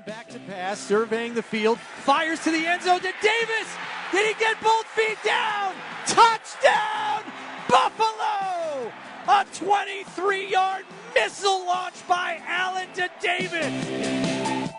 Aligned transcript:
Allen 0.00 0.16
back 0.16 0.28
to 0.28 0.38
pass, 0.40 0.78
surveying 0.78 1.34
the 1.34 1.42
field, 1.42 1.78
fires 1.78 2.42
to 2.44 2.50
the 2.50 2.66
end 2.66 2.82
zone 2.82 3.00
to 3.00 3.12
Davis. 3.22 3.76
Did 4.12 4.26
he 4.26 4.34
get 4.40 4.60
both 4.62 4.86
feet 4.86 5.18
down? 5.24 5.74
Touchdown, 6.06 7.22
Buffalo! 7.68 8.92
A 9.28 9.46
23 9.54 10.50
yard 10.50 10.84
missile 11.14 11.64
launch 11.66 11.94
by 12.08 12.40
Allen 12.46 12.88
to 12.94 13.08
Davis. 13.20 14.70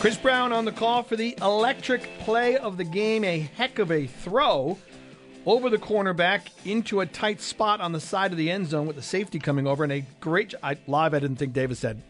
Chris 0.00 0.16
Brown 0.16 0.52
on 0.52 0.64
the 0.64 0.72
call 0.72 1.02
for 1.02 1.16
the 1.16 1.36
electric 1.40 2.18
play 2.20 2.56
of 2.56 2.76
the 2.76 2.84
game. 2.84 3.24
A 3.24 3.40
heck 3.56 3.78
of 3.78 3.90
a 3.90 4.06
throw 4.06 4.78
over 5.46 5.70
the 5.70 5.78
cornerback 5.78 6.48
into 6.64 7.00
a 7.00 7.06
tight 7.06 7.40
spot 7.40 7.80
on 7.80 7.92
the 7.92 8.00
side 8.00 8.32
of 8.32 8.38
the 8.38 8.50
end 8.50 8.68
zone 8.68 8.86
with 8.86 8.96
the 8.96 9.02
safety 9.02 9.38
coming 9.38 9.66
over. 9.66 9.84
And 9.84 9.92
a 9.92 10.04
great 10.20 10.54
I, 10.62 10.76
live, 10.86 11.14
I 11.14 11.20
didn't 11.20 11.36
think 11.36 11.52
Davis 11.52 11.82
had 11.82 12.00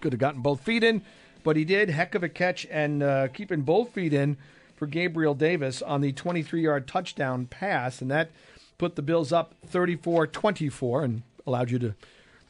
could 0.00 0.12
have 0.12 0.20
gotten 0.20 0.42
both 0.42 0.60
feet 0.60 0.84
in, 0.84 1.00
but 1.44 1.56
he 1.56 1.64
did. 1.64 1.90
Heck 1.90 2.16
of 2.16 2.24
a 2.24 2.28
catch 2.28 2.66
and 2.70 3.02
uh, 3.02 3.28
keeping 3.28 3.60
both 3.60 3.90
feet 3.90 4.12
in 4.12 4.36
for 4.74 4.86
Gabriel 4.86 5.34
Davis 5.34 5.80
on 5.80 6.00
the 6.00 6.10
23 6.10 6.62
yard 6.62 6.88
touchdown 6.88 7.46
pass. 7.46 8.02
And 8.02 8.10
that 8.10 8.30
put 8.78 8.96
the 8.96 9.02
Bills 9.02 9.32
up 9.32 9.54
34 9.66 10.26
24 10.26 11.04
and 11.04 11.22
allowed 11.46 11.70
you 11.70 11.78
to 11.78 11.94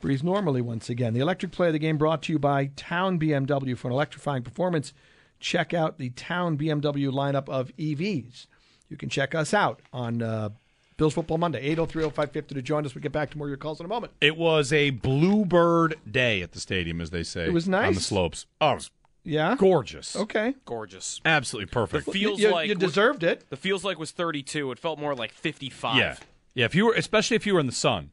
breathe 0.01 0.23
normally 0.23 0.63
once 0.63 0.89
again. 0.89 1.13
The 1.13 1.21
electric 1.21 1.53
play 1.53 1.67
of 1.67 1.73
the 1.75 1.79
game 1.79 1.99
brought 1.99 2.23
to 2.23 2.33
you 2.33 2.39
by 2.39 2.67
Town 2.77 3.19
BMW 3.19 3.77
for 3.77 3.89
an 3.89 3.95
electrifying 3.95 4.43
performance. 4.43 4.93
Check 5.41 5.75
out 5.75 5.99
the 5.99 6.11
Town 6.11 6.57
BMW 6.57 7.11
lineup 7.11 7.49
of 7.49 7.77
EVs. 7.77 8.47
You 8.89 8.97
can 8.97 9.09
check 9.09 9.35
us 9.35 9.53
out 9.53 9.81
on 9.93 10.23
uh, 10.23 10.51
Bills 10.97 11.15
Football 11.15 11.39
Monday, 11.39 11.59
803 11.61 12.03
0550 12.05 12.55
to 12.55 12.63
join 12.63 12.87
us. 12.87 12.95
We'll 12.95 13.03
get 13.03 13.13
back 13.13 13.31
to 13.31 13.39
more 13.39 13.47
of 13.49 13.51
your 13.51 13.57
calls 13.57 13.81
in 13.81 13.87
a 13.87 13.89
moment. 13.89 14.13
It 14.21 14.37
was 14.37 14.73
a 14.73 14.91
bluebird 14.91 15.97
day 16.11 16.41
at 16.43 16.53
the 16.53 16.61
stadium, 16.61 17.01
as 17.01 17.11
they 17.11 17.23
say. 17.23 17.47
It 17.47 17.53
was 17.53 17.69
nice. 17.69 17.89
On 17.89 17.95
the 17.95 18.01
slopes. 18.01 18.47
Oh, 18.61 18.73
it 18.73 18.75
was 18.77 18.91
Yeah? 19.25 19.57
gorgeous. 19.59 20.15
Okay. 20.15 20.55
Gorgeous. 20.65 21.21
Absolutely 21.25 21.67
perfect. 21.73 22.07
The 22.07 22.13
feels 22.13 22.39
you, 22.41 22.51
like 22.53 22.69
you 22.69 22.75
deserved 22.77 23.25
it. 23.25 23.45
The 23.51 23.57
feels 23.57 23.85
like 23.85 23.99
was 23.99 24.13
32. 24.13 24.71
It 24.71 24.79
felt 24.79 24.99
more 25.01 25.15
like 25.15 25.33
55. 25.33 25.97
Yeah. 25.97 26.17
Yeah, 26.55 26.67
if 26.67 26.75
you 26.77 26.87
were 26.87 26.95
especially 26.95 27.35
if 27.37 27.47
you 27.47 27.55
were 27.55 27.61
in 27.61 27.67
the 27.67 27.73
sun. 27.73 28.11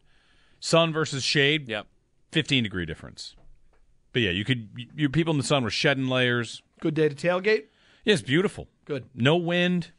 Sun 0.59 0.91
versus 0.93 1.23
shade, 1.23 1.67
Yep. 1.67 1.85
15 2.31 2.63
degree 2.63 2.85
difference. 2.85 3.35
But 4.13 4.23
yeah, 4.23 4.31
you 4.31 4.43
could 4.43 4.69
you 4.95 5.09
people 5.09 5.31
in 5.31 5.37
the 5.37 5.43
sun 5.43 5.63
were 5.63 5.69
shedding 5.69 6.07
layers. 6.07 6.61
Good 6.79 6.95
day 6.95 7.09
to 7.09 7.15
tailgate. 7.15 7.65
Yeah, 8.03 8.13
it's 8.13 8.21
beautiful. 8.23 8.67
Good. 8.85 9.05
No 9.13 9.35
wind. 9.37 9.91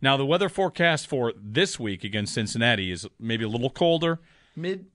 Now 0.00 0.16
the 0.16 0.26
weather 0.26 0.48
forecast 0.48 1.06
for 1.06 1.32
this 1.36 1.78
week 1.80 2.04
against 2.04 2.34
Cincinnati 2.34 2.90
is 2.90 3.06
maybe 3.18 3.44
a 3.44 3.48
little 3.48 3.70
colder. 3.70 4.20
Mid, 4.58 4.86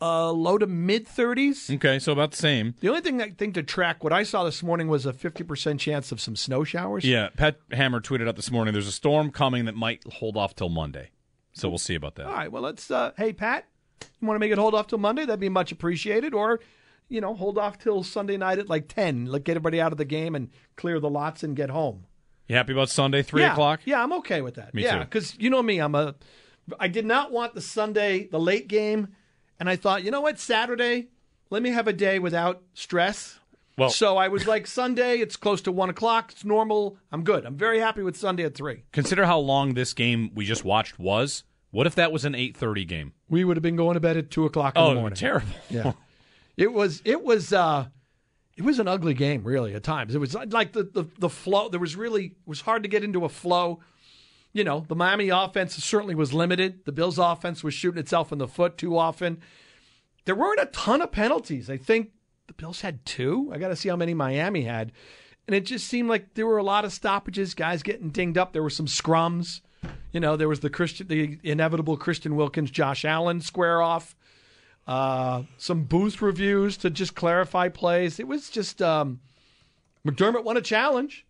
uh, 0.00 0.30
low 0.30 0.56
to 0.56 0.68
mid 0.68 1.06
30s. 1.06 1.74
Okay, 1.74 1.98
so 1.98 2.12
about 2.12 2.30
the 2.30 2.36
same. 2.36 2.74
The 2.78 2.88
only 2.88 3.00
thing 3.00 3.20
I 3.20 3.30
think 3.30 3.54
to 3.54 3.62
track, 3.64 4.04
what 4.04 4.12
I 4.12 4.22
saw 4.22 4.44
this 4.44 4.62
morning 4.62 4.86
was 4.86 5.04
a 5.04 5.12
50% 5.12 5.80
chance 5.80 6.12
of 6.12 6.20
some 6.20 6.36
snow 6.36 6.62
showers. 6.62 7.04
Yeah, 7.04 7.30
Pat 7.36 7.56
Hammer 7.72 8.00
tweeted 8.00 8.28
out 8.28 8.36
this 8.36 8.52
morning 8.52 8.72
there's 8.72 8.86
a 8.86 8.92
storm 8.92 9.32
coming 9.32 9.64
that 9.64 9.74
might 9.74 10.04
hold 10.12 10.36
off 10.36 10.54
till 10.54 10.68
Monday. 10.68 11.10
So 11.52 11.68
we'll 11.68 11.78
see 11.78 11.96
about 11.96 12.14
that. 12.16 12.26
All 12.26 12.32
right. 12.32 12.52
Well, 12.52 12.62
let's. 12.62 12.88
Uh, 12.88 13.10
hey, 13.16 13.32
Pat, 13.32 13.66
you 14.20 14.28
want 14.28 14.36
to 14.36 14.40
make 14.40 14.52
it 14.52 14.58
hold 14.58 14.74
off 14.74 14.86
till 14.86 14.98
Monday? 14.98 15.24
That'd 15.24 15.40
be 15.40 15.48
much 15.48 15.72
appreciated. 15.72 16.32
Or, 16.32 16.60
you 17.08 17.20
know, 17.20 17.34
hold 17.34 17.58
off 17.58 17.78
till 17.78 18.04
Sunday 18.04 18.36
night 18.36 18.60
at 18.60 18.68
like 18.68 18.86
ten. 18.86 19.26
Like 19.26 19.42
get 19.42 19.52
everybody 19.52 19.80
out 19.80 19.90
of 19.90 19.98
the 19.98 20.04
game 20.04 20.36
and 20.36 20.50
clear 20.76 21.00
the 21.00 21.10
lots 21.10 21.42
and 21.42 21.56
get 21.56 21.70
home. 21.70 22.06
You 22.50 22.56
happy 22.56 22.72
about 22.72 22.90
Sunday, 22.90 23.22
3 23.22 23.42
yeah. 23.42 23.52
o'clock? 23.52 23.80
Yeah, 23.84 24.02
I'm 24.02 24.12
okay 24.14 24.40
with 24.40 24.56
that. 24.56 24.74
Me 24.74 24.82
yeah, 24.82 24.98
because 25.04 25.38
you 25.38 25.50
know 25.50 25.62
me, 25.62 25.78
I'm 25.78 25.94
a. 25.94 26.16
I 26.80 26.88
did 26.88 27.06
not 27.06 27.30
want 27.30 27.54
the 27.54 27.60
Sunday, 27.60 28.26
the 28.26 28.40
late 28.40 28.66
game, 28.66 29.14
and 29.60 29.70
I 29.70 29.76
thought, 29.76 30.02
you 30.02 30.10
know 30.10 30.20
what, 30.20 30.40
Saturday, 30.40 31.10
let 31.50 31.62
me 31.62 31.70
have 31.70 31.86
a 31.86 31.92
day 31.92 32.18
without 32.18 32.60
stress. 32.74 33.38
Well- 33.78 33.90
so 33.90 34.16
I 34.16 34.26
was 34.26 34.48
like, 34.48 34.66
Sunday, 34.66 35.18
it's 35.18 35.36
close 35.36 35.62
to 35.62 35.70
one 35.70 35.90
o'clock. 35.90 36.32
It's 36.32 36.44
normal. 36.44 36.98
I'm 37.12 37.22
good. 37.22 37.46
I'm 37.46 37.56
very 37.56 37.78
happy 37.78 38.02
with 38.02 38.16
Sunday 38.16 38.42
at 38.42 38.56
three. 38.56 38.82
Consider 38.90 39.26
how 39.26 39.38
long 39.38 39.74
this 39.74 39.94
game 39.94 40.32
we 40.34 40.44
just 40.44 40.64
watched 40.64 40.98
was. 40.98 41.44
What 41.70 41.86
if 41.86 41.94
that 41.94 42.10
was 42.10 42.24
an 42.24 42.32
8:30 42.34 42.84
game? 42.88 43.12
We 43.28 43.44
would 43.44 43.58
have 43.58 43.62
been 43.62 43.76
going 43.76 43.94
to 43.94 44.00
bed 44.00 44.16
at 44.16 44.28
two 44.28 44.44
o'clock 44.44 44.74
in 44.74 44.82
Oh, 44.82 44.88
the 44.88 44.94
morning. 44.96 45.16
terrible. 45.16 45.46
Yeah. 45.70 45.92
It 46.56 46.72
was 46.72 47.00
it 47.04 47.22
was 47.22 47.52
uh 47.54 47.86
it 48.60 48.64
was 48.64 48.78
an 48.78 48.88
ugly 48.88 49.14
game 49.14 49.42
really 49.42 49.74
at 49.74 49.82
times. 49.82 50.14
It 50.14 50.18
was 50.18 50.34
like 50.34 50.72
the 50.72 50.82
the, 50.82 51.06
the 51.18 51.30
flow 51.30 51.70
there 51.70 51.80
was 51.80 51.96
really 51.96 52.26
it 52.26 52.32
was 52.44 52.60
hard 52.60 52.82
to 52.82 52.90
get 52.90 53.02
into 53.02 53.24
a 53.24 53.28
flow. 53.30 53.80
You 54.52 54.64
know, 54.64 54.84
the 54.86 54.94
Miami 54.94 55.30
offense 55.30 55.76
certainly 55.76 56.14
was 56.14 56.34
limited. 56.34 56.84
The 56.84 56.92
Bills 56.92 57.18
offense 57.18 57.64
was 57.64 57.72
shooting 57.72 57.98
itself 57.98 58.32
in 58.32 58.38
the 58.38 58.46
foot 58.46 58.76
too 58.76 58.98
often. 58.98 59.40
There 60.26 60.34
weren't 60.34 60.60
a 60.60 60.66
ton 60.66 61.00
of 61.00 61.10
penalties. 61.10 61.70
I 61.70 61.78
think 61.78 62.10
the 62.48 62.52
Bills 62.52 62.82
had 62.82 63.06
two. 63.06 63.50
I 63.50 63.56
got 63.56 63.68
to 63.68 63.76
see 63.76 63.88
how 63.88 63.96
many 63.96 64.12
Miami 64.12 64.64
had. 64.64 64.92
And 65.46 65.54
it 65.54 65.64
just 65.64 65.86
seemed 65.86 66.10
like 66.10 66.34
there 66.34 66.46
were 66.46 66.58
a 66.58 66.62
lot 66.62 66.84
of 66.84 66.92
stoppages, 66.92 67.54
guys 67.54 67.82
getting 67.82 68.10
dinged 68.10 68.36
up. 68.36 68.52
There 68.52 68.62
were 68.62 68.68
some 68.68 68.86
scrums. 68.86 69.62
You 70.12 70.20
know, 70.20 70.36
there 70.36 70.48
was 70.48 70.60
the 70.60 70.68
Christian 70.68 71.08
the 71.08 71.38
inevitable 71.42 71.96
Christian 71.96 72.36
Wilkins 72.36 72.70
Josh 72.70 73.06
Allen 73.06 73.40
square 73.40 73.80
off 73.80 74.14
uh, 74.90 75.44
some 75.56 75.84
booth 75.84 76.20
reviews 76.20 76.76
to 76.78 76.90
just 76.90 77.14
clarify 77.14 77.68
plays. 77.68 78.18
It 78.18 78.26
was 78.26 78.50
just 78.50 78.82
um, 78.82 79.20
McDermott 80.04 80.42
won 80.42 80.56
a 80.56 80.60
challenge. 80.60 81.24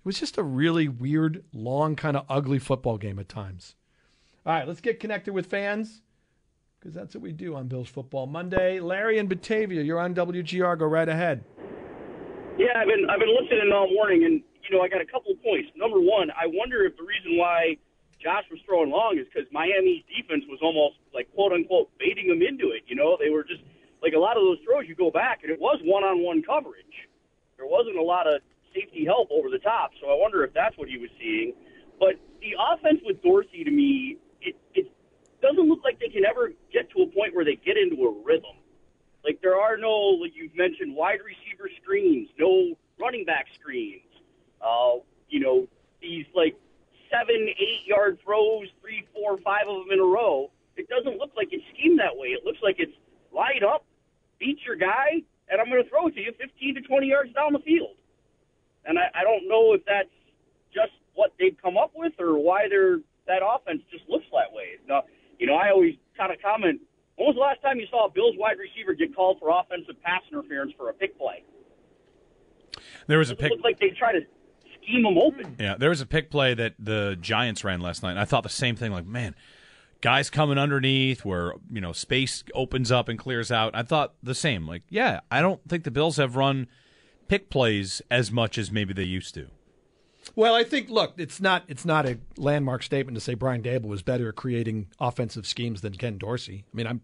It 0.00 0.04
was 0.04 0.18
just 0.18 0.36
a 0.38 0.42
really 0.42 0.88
weird, 0.88 1.44
long, 1.52 1.94
kind 1.94 2.16
of 2.16 2.24
ugly 2.28 2.58
football 2.58 2.98
game 2.98 3.20
at 3.20 3.28
times. 3.28 3.76
All 4.44 4.52
right, 4.52 4.66
let's 4.66 4.80
get 4.80 4.98
connected 4.98 5.32
with 5.32 5.46
fans 5.46 6.02
because 6.80 6.92
that's 6.92 7.14
what 7.14 7.22
we 7.22 7.30
do 7.30 7.54
on 7.54 7.68
Bills 7.68 7.88
Football 7.88 8.26
Monday. 8.26 8.80
Larry 8.80 9.18
and 9.18 9.28
Batavia, 9.28 9.82
you're 9.82 10.00
on 10.00 10.12
WGR. 10.12 10.76
Go 10.76 10.86
right 10.86 11.08
ahead. 11.08 11.44
Yeah, 12.58 12.76
I've 12.76 12.88
been 12.88 13.08
I've 13.08 13.20
been 13.20 13.36
listening 13.40 13.70
all 13.72 13.88
morning, 13.92 14.24
and 14.24 14.42
you 14.68 14.76
know 14.76 14.82
I 14.82 14.88
got 14.88 15.00
a 15.00 15.06
couple 15.06 15.30
of 15.30 15.40
points. 15.44 15.68
Number 15.76 16.00
one, 16.00 16.30
I 16.32 16.46
wonder 16.46 16.84
if 16.84 16.96
the 16.96 17.04
reason 17.04 17.38
why 17.38 17.76
Josh 18.22 18.44
was 18.50 18.60
throwing 18.68 18.90
long 18.90 19.16
is 19.18 19.26
because 19.32 19.48
Miami's 19.50 20.04
defense 20.04 20.44
was 20.48 20.60
almost 20.62 21.00
like 21.14 21.32
quote 21.34 21.52
unquote 21.52 21.90
baiting 21.98 22.28
him 22.28 22.44
into 22.44 22.70
it. 22.70 22.84
You 22.86 22.96
know, 22.96 23.16
they 23.18 23.30
were 23.30 23.44
just 23.44 23.62
like 24.02 24.12
a 24.12 24.20
lot 24.20 24.36
of 24.36 24.44
those 24.44 24.58
throws. 24.64 24.84
You 24.86 24.94
go 24.94 25.10
back, 25.10 25.40
and 25.42 25.50
it 25.50 25.58
was 25.58 25.80
one 25.84 26.04
on 26.04 26.22
one 26.22 26.42
coverage. 26.42 27.08
There 27.56 27.66
wasn't 27.66 27.96
a 27.96 28.02
lot 28.02 28.26
of 28.26 28.40
safety 28.74 29.04
help 29.04 29.28
over 29.30 29.48
the 29.50 29.58
top, 29.58 29.92
so 30.00 30.08
I 30.08 30.16
wonder 30.16 30.44
if 30.44 30.52
that's 30.52 30.76
what 30.76 30.88
he 30.88 30.98
was 30.98 31.10
seeing. 31.18 31.52
But 31.98 32.16
the 32.40 32.56
offense 32.56 33.00
with 33.04 33.20
Dorsey, 33.22 33.64
to 33.64 33.70
me, 33.70 34.16
it, 34.40 34.56
it 34.74 34.88
doesn't 35.42 35.68
look 35.68 35.84
like 35.84 36.00
they 36.00 36.08
can 36.08 36.24
ever 36.24 36.52
get 36.72 36.88
to 36.96 37.02
a 37.02 37.06
point 37.06 37.34
where 37.34 37.44
they 37.44 37.56
get 37.56 37.76
into 37.76 38.04
a 38.04 38.12
rhythm. 38.24 38.56
Like 39.24 39.40
there 39.42 39.56
are 39.56 39.76
no, 39.76 40.16
like 40.20 40.32
you've 40.34 40.56
mentioned, 40.56 40.96
wide 40.96 41.20
receiver 41.24 41.68
screens, 41.82 42.28
no 42.38 42.74
running 42.98 43.24
back 43.24 43.46
screens. 43.60 44.08
Uh, 44.60 45.04
you 45.28 45.40
know, 45.40 45.68
these 46.00 46.24
like 46.34 46.56
seven, 47.10 47.48
eight 47.48 47.86
yard 47.86 48.18
throws, 48.24 48.68
three, 48.80 49.06
four, 49.12 49.36
five 49.38 49.68
of 49.68 49.84
them 49.84 49.92
in 49.92 50.00
a 50.00 50.06
row. 50.06 50.50
It 50.76 50.88
doesn't 50.88 51.18
look 51.18 51.30
like 51.36 51.48
it's 51.52 51.64
schemed 51.74 51.98
that 51.98 52.16
way. 52.16 52.28
It 52.28 52.44
looks 52.44 52.58
like 52.62 52.76
it's 52.78 52.94
light 53.34 53.62
up, 53.62 53.84
beat 54.38 54.58
your 54.64 54.76
guy, 54.76 55.22
and 55.50 55.60
I'm 55.60 55.68
going 55.68 55.82
to 55.82 55.88
throw 55.90 56.06
it 56.06 56.14
to 56.14 56.20
you 56.20 56.32
15 56.38 56.74
to 56.76 56.80
20 56.80 57.06
yards 57.06 57.32
down 57.34 57.52
the 57.52 57.58
field. 57.60 57.96
And 58.86 58.98
I, 58.98 59.10
I 59.14 59.22
don't 59.24 59.48
know 59.48 59.74
if 59.74 59.84
that's 59.84 60.08
just 60.72 60.92
what 61.14 61.34
they've 61.38 61.56
come 61.60 61.76
up 61.76 61.92
with 61.94 62.14
or 62.18 62.38
why 62.38 62.66
they're 62.70 63.00
that 63.26 63.42
offense 63.46 63.82
just 63.92 64.08
looks 64.08 64.24
that 64.32 64.52
way. 64.52 64.80
Now, 64.88 65.04
you 65.38 65.46
know, 65.46 65.54
I 65.54 65.70
always 65.70 65.94
kind 66.16 66.32
of 66.32 66.40
comment. 66.42 66.80
When 67.16 67.26
was 67.26 67.36
the 67.36 67.40
last 67.40 67.62
time 67.62 67.78
you 67.78 67.86
saw 67.90 68.06
a 68.06 68.10
Bills 68.10 68.34
wide 68.38 68.56
receiver 68.58 68.94
get 68.94 69.14
called 69.14 69.38
for 69.38 69.50
offensive 69.50 70.00
pass 70.02 70.22
interference 70.32 70.72
for 70.76 70.88
a 70.88 70.94
pick 70.94 71.18
play? 71.18 71.44
There 73.06 73.18
was 73.18 73.30
a 73.30 73.34
It 73.34 73.38
pick 73.38 73.50
looks 73.50 73.62
like 73.62 73.78
they 73.78 73.90
try 73.90 74.12
to 74.12 74.20
scheme 74.90 75.02
them 75.02 75.18
open. 75.18 75.56
Yeah, 75.58 75.76
there 75.78 75.90
was 75.90 76.00
a 76.00 76.06
pick 76.06 76.30
play 76.30 76.54
that 76.54 76.74
the 76.78 77.16
Giants 77.20 77.64
ran 77.64 77.80
last 77.80 78.02
night, 78.02 78.10
and 78.10 78.20
I 78.20 78.24
thought 78.24 78.42
the 78.42 78.48
same 78.48 78.76
thing. 78.76 78.92
Like, 78.92 79.06
man, 79.06 79.34
guys 80.00 80.30
coming 80.30 80.58
underneath 80.58 81.24
where 81.24 81.54
you 81.70 81.80
know 81.80 81.92
space 81.92 82.44
opens 82.54 82.90
up 82.90 83.08
and 83.08 83.18
clears 83.18 83.50
out. 83.50 83.74
I 83.74 83.82
thought 83.82 84.14
the 84.22 84.34
same. 84.34 84.66
Like, 84.66 84.82
yeah, 84.88 85.20
I 85.30 85.40
don't 85.40 85.60
think 85.68 85.84
the 85.84 85.90
Bills 85.90 86.16
have 86.16 86.36
run 86.36 86.66
pick 87.28 87.50
plays 87.50 88.02
as 88.10 88.30
much 88.30 88.58
as 88.58 88.70
maybe 88.70 88.92
they 88.92 89.04
used 89.04 89.34
to. 89.34 89.46
Well, 90.36 90.54
I 90.54 90.64
think 90.64 90.90
look, 90.90 91.14
it's 91.16 91.40
not 91.40 91.64
it's 91.68 91.84
not 91.84 92.06
a 92.06 92.18
landmark 92.36 92.82
statement 92.82 93.14
to 93.16 93.20
say 93.20 93.34
Brian 93.34 93.62
Daboll 93.62 93.86
was 93.86 94.02
better 94.02 94.28
at 94.28 94.36
creating 94.36 94.88
offensive 95.00 95.46
schemes 95.46 95.80
than 95.80 95.94
Ken 95.94 96.18
Dorsey. 96.18 96.64
I 96.72 96.76
mean, 96.76 96.86
I'm 96.86 97.00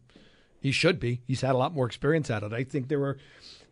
He 0.61 0.71
should 0.71 1.01
be. 1.01 1.23
He's 1.27 1.41
had 1.41 1.55
a 1.55 1.59
lot 1.59 1.73
more 1.73 1.87
experience 1.87 2.31
at 2.31 2.43
it. 2.43 2.53
I 2.53 2.65
think 2.65 2.89
there 2.89 2.99
were 2.99 3.17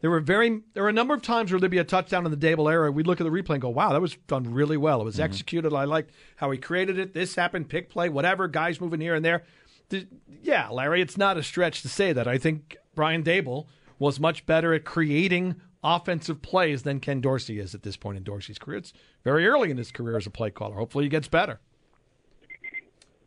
there 0.04 0.10
were 0.10 0.20
very 0.20 0.60
there 0.74 0.82
were 0.82 0.90
a 0.90 0.92
number 0.92 1.14
of 1.14 1.22
times 1.22 1.50
where 1.50 1.58
there'd 1.58 1.70
be 1.70 1.78
a 1.78 1.82
touchdown 1.82 2.26
in 2.26 2.30
the 2.30 2.36
Daboll 2.36 2.70
era. 2.70 2.92
We'd 2.92 3.06
look 3.06 3.22
at 3.22 3.24
the 3.24 3.30
replay 3.30 3.54
and 3.54 3.62
go, 3.62 3.70
"Wow, 3.70 3.90
that 3.94 4.02
was 4.02 4.18
done 4.26 4.52
really 4.52 4.76
well. 4.76 5.00
It 5.00 5.04
was 5.04 5.14
mm-hmm. 5.14 5.24
executed. 5.24 5.72
I 5.72 5.84
liked 5.84 6.12
how 6.36 6.50
he 6.50 6.58
created 6.58 6.98
it. 6.98 7.14
This 7.14 7.36
happened, 7.36 7.70
pick 7.70 7.88
play, 7.88 8.10
whatever. 8.10 8.46
Guys 8.46 8.82
moving 8.82 9.00
here 9.00 9.14
and 9.14 9.24
there." 9.24 9.44
The- 9.88 10.06
yeah, 10.42 10.68
Larry, 10.68 11.00
it's 11.00 11.16
not 11.16 11.38
a 11.38 11.42
stretch 11.42 11.80
to 11.80 11.88
say 11.88 12.12
that. 12.12 12.28
I 12.28 12.36
think 12.36 12.76
Brian 12.94 13.22
Daboll 13.22 13.64
was 13.98 14.20
much 14.20 14.44
better 14.44 14.74
at 14.74 14.84
creating 14.84 15.56
offensive 15.82 16.42
plays 16.42 16.82
than 16.82 17.00
Ken 17.00 17.22
Dorsey 17.22 17.58
is 17.58 17.74
at 17.74 17.82
this 17.82 17.96
point 17.96 18.18
in 18.18 18.24
Dorsey's 18.24 18.58
career. 18.58 18.76
It's 18.76 18.92
very 19.22 19.46
early 19.46 19.70
in 19.70 19.78
his 19.78 19.90
career 19.90 20.18
as 20.18 20.26
a 20.26 20.30
play 20.30 20.50
caller. 20.50 20.76
Hopefully, 20.76 21.06
he 21.06 21.08
gets 21.08 21.28
better. 21.28 21.60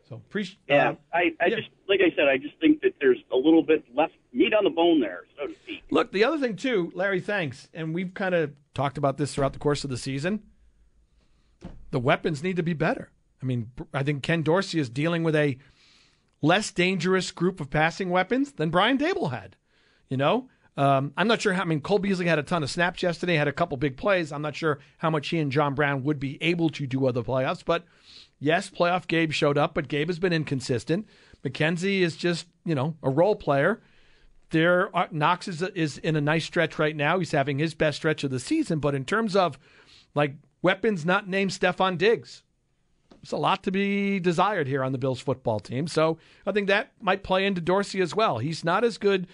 So 0.08 0.14
appreciate. 0.14 0.58
Uh, 0.70 0.74
yeah, 0.74 0.94
I, 1.12 1.18
I 1.40 1.46
yeah. 1.46 1.56
just 1.56 1.70
like 1.88 1.98
I 2.02 2.14
said, 2.14 2.28
I 2.28 2.36
just 2.36 2.54
think 2.60 2.82
that 2.82 2.94
there's 3.00 3.18
a 3.32 3.36
little 3.36 3.64
bit 3.64 3.82
left 3.96 4.14
meat 4.32 4.54
on 4.54 4.64
the 4.64 4.70
bone 4.70 5.00
there, 5.00 5.22
so 5.38 5.46
to 5.46 5.54
speak. 5.54 5.82
Look, 5.90 6.12
the 6.12 6.24
other 6.24 6.38
thing 6.38 6.56
too, 6.56 6.92
Larry, 6.94 7.20
thanks, 7.20 7.68
and 7.72 7.94
we've 7.94 8.14
kind 8.14 8.34
of 8.34 8.52
talked 8.74 8.98
about 8.98 9.16
this 9.16 9.34
throughout 9.34 9.52
the 9.52 9.58
course 9.58 9.84
of 9.84 9.90
the 9.90 9.96
season. 9.96 10.42
The 11.90 12.00
weapons 12.00 12.42
need 12.42 12.56
to 12.56 12.62
be 12.62 12.74
better. 12.74 13.10
I 13.42 13.46
mean, 13.46 13.70
I 13.94 14.02
think 14.02 14.22
Ken 14.22 14.42
Dorsey 14.42 14.78
is 14.78 14.88
dealing 14.88 15.22
with 15.22 15.34
a 15.34 15.58
less 16.42 16.70
dangerous 16.70 17.30
group 17.30 17.60
of 17.60 17.70
passing 17.70 18.10
weapons 18.10 18.52
than 18.52 18.70
Brian 18.70 18.98
Daboll 18.98 19.30
had. 19.30 19.56
You 20.08 20.16
know, 20.16 20.48
um, 20.76 21.12
I'm 21.16 21.28
not 21.28 21.40
sure 21.40 21.52
how. 21.52 21.62
I 21.62 21.64
mean, 21.64 21.80
Cole 21.80 21.98
Beasley 21.98 22.26
had 22.26 22.38
a 22.38 22.42
ton 22.42 22.62
of 22.62 22.70
snaps 22.70 23.02
yesterday, 23.02 23.34
had 23.34 23.48
a 23.48 23.52
couple 23.52 23.76
big 23.76 23.96
plays. 23.96 24.32
I'm 24.32 24.42
not 24.42 24.56
sure 24.56 24.78
how 24.98 25.10
much 25.10 25.28
he 25.28 25.38
and 25.38 25.52
John 25.52 25.74
Brown 25.74 26.04
would 26.04 26.20
be 26.20 26.38
able 26.40 26.70
to 26.70 26.86
do 26.86 27.06
other 27.06 27.22
playoffs, 27.22 27.64
but 27.64 27.84
yes, 28.38 28.70
playoff 28.70 29.06
Gabe 29.06 29.32
showed 29.32 29.58
up, 29.58 29.74
but 29.74 29.88
Gabe 29.88 30.08
has 30.08 30.18
been 30.18 30.32
inconsistent. 30.32 31.06
McKenzie 31.44 32.00
is 32.00 32.16
just 32.16 32.46
you 32.64 32.74
know 32.74 32.96
a 33.02 33.10
role 33.10 33.36
player. 33.36 33.82
There, 34.50 34.94
are, 34.96 35.08
Knox 35.10 35.46
is 35.48 35.62
is 35.62 35.98
in 35.98 36.16
a 36.16 36.20
nice 36.20 36.44
stretch 36.44 36.78
right 36.78 36.96
now. 36.96 37.18
He's 37.18 37.32
having 37.32 37.58
his 37.58 37.74
best 37.74 37.98
stretch 37.98 38.24
of 38.24 38.30
the 38.30 38.40
season, 38.40 38.78
but 38.78 38.94
in 38.94 39.04
terms 39.04 39.36
of 39.36 39.58
like 40.14 40.36
weapons, 40.62 41.04
not 41.04 41.28
named 41.28 41.50
Stefon 41.50 41.98
Diggs. 41.98 42.42
There's 43.10 43.32
a 43.32 43.36
lot 43.36 43.62
to 43.64 43.70
be 43.70 44.20
desired 44.20 44.68
here 44.68 44.84
on 44.84 44.92
the 44.92 44.98
Bills 44.98 45.20
football 45.20 45.58
team. 45.58 45.88
So 45.88 46.18
I 46.46 46.52
think 46.52 46.68
that 46.68 46.92
might 47.00 47.24
play 47.24 47.44
into 47.46 47.60
Dorsey 47.60 48.00
as 48.00 48.14
well. 48.14 48.38
He's 48.38 48.64
not 48.64 48.84
as 48.84 48.96
good 48.96 49.26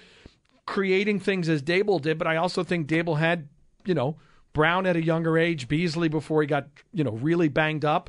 creating 0.66 1.20
things 1.20 1.48
as 1.48 1.62
Daboll 1.62 2.00
did, 2.00 2.18
but 2.18 2.26
I 2.26 2.36
also 2.36 2.64
think 2.64 2.88
Daboll 2.88 3.18
had, 3.18 3.48
you 3.84 3.94
know, 3.94 4.16
Brown 4.54 4.86
at 4.86 4.96
a 4.96 5.04
younger 5.04 5.36
age, 5.36 5.68
Beasley 5.68 6.08
before 6.08 6.40
he 6.40 6.46
got, 6.46 6.68
you 6.92 7.04
know, 7.04 7.12
really 7.12 7.48
banged 7.48 7.84
up. 7.84 8.08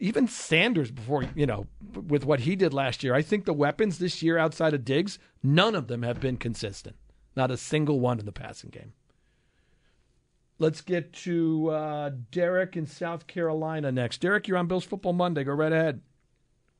Even 0.00 0.26
Sanders 0.26 0.90
before, 0.90 1.24
you 1.34 1.46
know, 1.46 1.66
with 1.94 2.24
what 2.24 2.40
he 2.40 2.56
did 2.56 2.74
last 2.74 3.04
year. 3.04 3.14
I 3.14 3.22
think 3.22 3.44
the 3.44 3.52
weapons 3.52 3.98
this 3.98 4.22
year 4.22 4.36
outside 4.36 4.74
of 4.74 4.84
Diggs, 4.84 5.18
none 5.42 5.74
of 5.74 5.86
them 5.86 6.02
have 6.02 6.20
been 6.20 6.36
consistent. 6.36 6.96
Not 7.36 7.50
a 7.50 7.56
single 7.56 8.00
one 8.00 8.18
in 8.18 8.26
the 8.26 8.32
passing 8.32 8.70
game. 8.70 8.92
Let's 10.58 10.80
get 10.80 11.12
to 11.12 11.70
uh, 11.70 12.10
Derek 12.30 12.76
in 12.76 12.86
South 12.86 13.26
Carolina 13.26 13.90
next. 13.90 14.20
Derek, 14.20 14.46
you're 14.46 14.58
on 14.58 14.68
Bills 14.68 14.84
Football 14.84 15.12
Monday. 15.12 15.42
Go 15.42 15.52
right 15.52 15.72
ahead. 15.72 16.00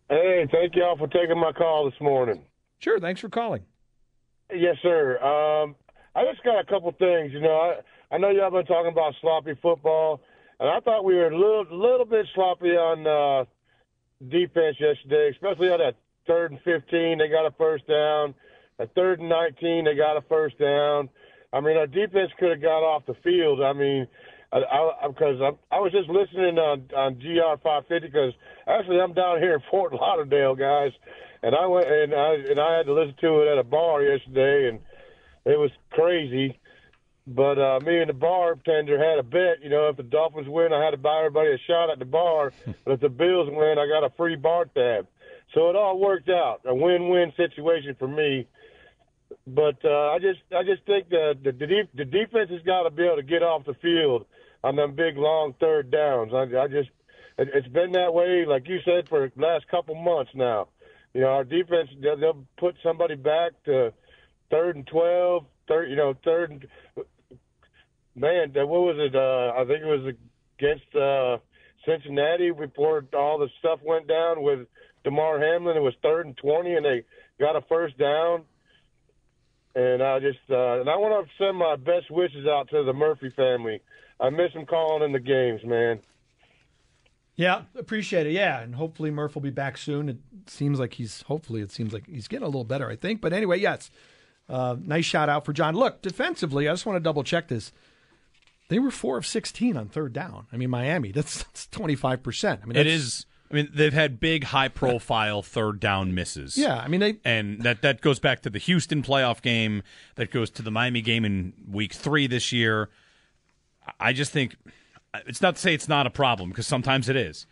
Hey, 0.09 0.47
thank 0.53 0.77
y'all 0.77 0.97
for 0.97 1.09
taking 1.09 1.39
my 1.39 1.53
call 1.53 1.91
this 1.91 2.01
morning. 2.01 2.43
Sure. 2.79 3.01
Thanks 3.01 3.21
for 3.21 3.29
calling. 3.29 3.63
Yes, 4.55 4.77
sir. 4.83 5.19
Um, 5.19 5.75
I 6.15 6.25
just 6.31 6.45
got 6.45 6.61
a 6.61 6.65
couple 6.65 6.93
things. 6.93 7.33
You 7.33 7.41
know, 7.41 7.57
I, 8.11 8.15
I 8.15 8.19
know 8.19 8.31
y'all 8.31 8.51
been 8.51 8.67
talking 8.67 8.93
about 8.93 9.15
sloppy 9.21 9.55
football, 9.61 10.21
and 10.61 10.69
I 10.69 10.81
thought 10.81 11.05
we 11.05 11.15
were 11.15 11.29
a 11.29 11.37
little 11.37 11.67
little 11.71 12.07
bit 12.07 12.27
sloppy 12.35 12.71
on 12.71 13.07
uh, 13.07 13.45
defense 14.29 14.77
yesterday, 14.79 15.31
especially 15.33 15.69
on 15.71 15.79
that 15.79 15.97
third 16.27 16.53
and 16.53 16.61
fifteen. 16.63 17.19
They 17.19 17.29
got 17.29 17.47
a 17.47 17.53
first 17.53 17.87
down. 17.87 18.35
At 18.79 18.95
third 18.95 19.21
and 19.21 19.29
nineteen, 19.29 19.85
they 19.85 19.95
got 19.95 20.17
a 20.17 20.23
first 20.23 20.59
down. 20.59 21.09
I 21.53 21.61
mean, 21.61 21.77
our 21.77 21.87
defense 21.87 22.33
could 22.39 22.51
have 22.51 22.63
got 22.63 22.83
off 22.83 23.07
the 23.07 23.15
field. 23.23 23.63
I 23.63 23.73
mean, 23.73 24.09
because 24.51 25.41
I, 25.41 25.47
I, 25.47 25.49
I, 25.49 25.77
I 25.77 25.81
was 25.81 25.93
just 25.93 26.09
listening 26.09 26.59
on 26.59 26.89
on 26.97 27.15
GR 27.15 27.59
550 27.63 28.07
because 28.07 28.33
actually 28.67 29.01
I'm 29.01 29.13
down 29.13 29.39
here 29.39 29.55
in 29.55 29.61
Fort 29.71 29.93
Lauderdale, 29.93 30.55
guys, 30.55 30.93
and 31.43 31.55
I 31.55 31.67
went 31.67 31.87
and 31.87 32.15
I 32.15 32.35
and 32.51 32.61
I 32.61 32.77
had 32.77 32.87
to 32.87 32.95
listen 32.95 33.15
to 33.21 33.43
it 33.43 33.53
at 33.53 33.59
a 33.59 33.65
bar 33.65 34.03
yesterday, 34.03 34.69
and 34.69 34.79
it 35.45 35.59
was 35.59 35.71
crazy. 35.91 36.59
But 37.27 37.59
uh, 37.59 37.81
me 37.81 38.01
and 38.01 38.11
the 38.11 38.15
bartender 38.15 38.99
had 38.99 39.19
a 39.19 39.23
bet. 39.23 39.63
You 39.63 39.71
know, 39.71 39.89
if 39.89 39.97
the 39.97 40.03
Dolphins 40.03 40.49
win, 40.49 40.73
I 40.73 40.85
had 40.85 40.91
to 40.91 40.99
buy 40.99 41.19
everybody 41.19 41.53
a 41.53 41.59
shot 41.67 41.91
at 41.91 41.99
the 41.99 42.05
bar. 42.05 42.53
but 42.85 42.93
if 42.93 43.01
the 43.01 43.09
Bills 43.09 43.49
win, 43.51 43.79
I 43.79 43.87
got 43.87 44.05
a 44.05 44.11
free 44.17 44.37
bar 44.37 44.67
tab. 44.67 45.07
So 45.55 45.71
it 45.71 45.77
all 45.77 45.99
worked 45.99 46.29
out, 46.29 46.61
a 46.67 46.75
win-win 46.75 47.33
situation 47.37 47.97
for 47.99 48.09
me. 48.09 48.47
But 49.47 49.77
uh, 49.85 50.11
I 50.11 50.19
just, 50.21 50.41
I 50.55 50.63
just 50.65 50.85
think 50.87 51.09
that 51.11 51.39
the 51.43 51.53
the, 51.53 51.67
de- 51.67 51.89
the 51.95 52.05
defense 52.05 52.51
has 52.51 52.63
got 52.63 52.83
to 52.83 52.91
be 52.91 53.05
able 53.05 53.17
to 53.17 53.23
get 53.23 53.43
off 53.43 53.65
the 53.65 53.75
field 53.75 54.27
on 54.63 54.77
them 54.77 54.95
big 54.95 55.17
long 55.17 55.55
third 55.61 55.91
downs. 55.91 56.33
I, 56.35 56.43
I 56.59 56.69
just, 56.69 56.91
it, 57.39 57.49
it's 57.55 57.69
been 57.69 57.93
that 57.93 58.13
way, 58.13 58.45
like 58.47 58.69
you 58.69 58.79
said, 58.85 59.09
for 59.09 59.31
the 59.35 59.43
last 59.43 59.69
couple 59.69 59.95
months 59.95 60.31
now. 60.35 60.69
You 61.15 61.23
know, 61.23 61.29
our 61.29 61.45
defense, 61.45 61.91
they'll, 62.03 62.17
they'll 62.17 62.45
put 62.59 62.75
somebody 62.83 63.15
back 63.15 63.53
to 63.65 63.93
third 64.51 64.77
and 64.77 64.87
twelve, 64.87 65.47
third, 65.69 65.91
you 65.91 65.97
know, 65.97 66.15
third 66.25 66.51
and 66.51 66.67
man, 68.15 68.53
what 68.55 68.69
was 68.69 68.97
it? 68.99 69.15
Uh, 69.15 69.53
I 69.57 69.65
think 69.65 69.83
it 69.83 69.87
was 69.87 70.15
against 70.59 70.95
uh, 70.95 71.39
Cincinnati 71.87 72.51
before 72.51 73.05
all 73.15 73.39
the 73.39 73.49
stuff 73.59 73.81
went 73.85 74.07
down 74.09 74.43
with 74.43 74.67
Damar 75.05 75.41
Hamlin. 75.41 75.77
It 75.77 75.81
was 75.81 75.95
third 76.03 76.27
and 76.27 76.37
twenty, 76.37 76.75
and 76.75 76.85
they 76.85 77.05
got 77.39 77.57
a 77.57 77.63
first 77.63 77.99
down. 77.99 78.43
And 79.77 80.03
I 80.03 80.21
just 80.21 80.39
uh, 80.51 80.81
and 80.81 80.89
I 80.89 80.97
want 80.97 81.27
to 81.27 81.45
send 81.45 81.57
my 81.57 81.77
best 81.77 82.11
wishes 82.11 82.47
out 82.47 82.71
to 82.71 82.85
the 82.85 82.93
Murphy 82.93 83.31
family. 83.31 83.81
I 84.21 84.31
miss 84.31 84.53
them 84.53 84.67
calling 84.67 85.03
in 85.03 85.13
the 85.13 85.19
games, 85.19 85.63
man. 85.65 86.01
Yeah, 87.37 87.63
appreciate 87.77 88.29
it. 88.29 88.33
Yeah, 88.33 88.61
and 88.61 88.77
hopefully 88.77 89.11
Murph 89.11 89.35
will 89.35 89.43
be 89.43 89.51
back 89.51 89.77
soon. 89.77 90.09
It 90.09 90.19
seems 90.47 90.79
like 90.79 90.95
he's 90.95 91.23
hopefully 91.23 91.61
it 91.63 91.73
seems 91.73 91.93
like 91.93 92.07
he's 92.07 92.29
getting 92.29 92.45
a 92.45 92.49
little 92.49 92.65
better, 92.65 92.89
I 92.89 92.95
think. 92.97 93.21
But 93.21 93.33
anyway, 93.33 93.59
yes. 93.59 93.91
Uh, 94.49 94.77
nice 94.81 95.07
shout 95.07 95.29
out 95.29 95.45
for 95.45 95.53
John. 95.53 95.75
Look, 95.75 96.03
defensively, 96.03 96.69
I 96.69 96.73
just 96.73 96.87
want 96.87 96.97
to 96.97 97.01
double 97.01 97.25
check 97.25 97.49
this. 97.49 97.73
They 98.69 98.79
were 98.79 98.91
four 98.91 99.19
of 99.19 99.27
sixteen 99.27 99.77
on 99.77 99.89
third 99.89 100.13
down. 100.13 100.47
I 100.53 100.57
mean, 100.57 100.71
Miami. 100.71 101.13
That's 101.13 101.45
twenty 101.71 101.95
five 101.95 102.23
percent. 102.23 102.61
I 102.63 102.67
mean, 102.67 102.77
It 102.77 102.87
is. 102.87 103.27
I 103.51 103.55
mean, 103.55 103.69
they've 103.73 103.93
had 103.93 104.19
big, 104.19 104.43
high-profile 104.43 105.43
third 105.43 105.79
down 105.79 106.15
misses. 106.15 106.57
Yeah, 106.57 106.77
I 106.77 106.89
mean, 106.89 106.99
they 107.01 107.19
and 107.25 107.61
that 107.63 107.83
that 107.83 108.01
goes 108.01 108.19
back 108.19 108.41
to 108.43 108.51
the 108.51 108.59
Houston 108.59 109.03
playoff 109.03 109.43
game. 109.43 109.83
That 110.17 110.31
goes 110.31 110.51
to 110.53 110.63
the 110.63 110.71
Miami 110.71 111.03
game 111.03 111.25
in 111.25 111.53
Week 111.69 111.93
Three 111.93 112.27
this 112.27 112.53
year. 112.53 112.89
I 114.01 114.13
just 114.13 114.33
think 114.33 114.57
it's 115.27 115.43
not 115.43 115.57
to 115.57 115.61
say 115.61 115.75
it's 115.75 115.89
not 115.89 116.07
a 116.07 116.11
problem 116.11 116.49
because 116.49 116.67
sometimes 116.67 117.09
it 117.09 117.17
is. 117.17 117.47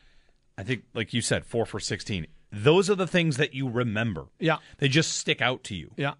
I 0.56 0.62
think, 0.64 0.84
like 0.94 1.12
you 1.12 1.20
said, 1.20 1.44
four 1.44 1.66
for 1.66 1.78
sixteen. 1.78 2.26
Those 2.50 2.90
are 2.90 2.94
the 2.94 3.06
things 3.06 3.36
that 3.36 3.54
you 3.54 3.68
remember. 3.68 4.26
Yeah. 4.38 4.58
they 4.78 4.88
just 4.88 5.14
stick 5.16 5.40
out 5.40 5.62
to 5.64 5.74
you. 5.74 5.92
Yeah. 5.96 6.14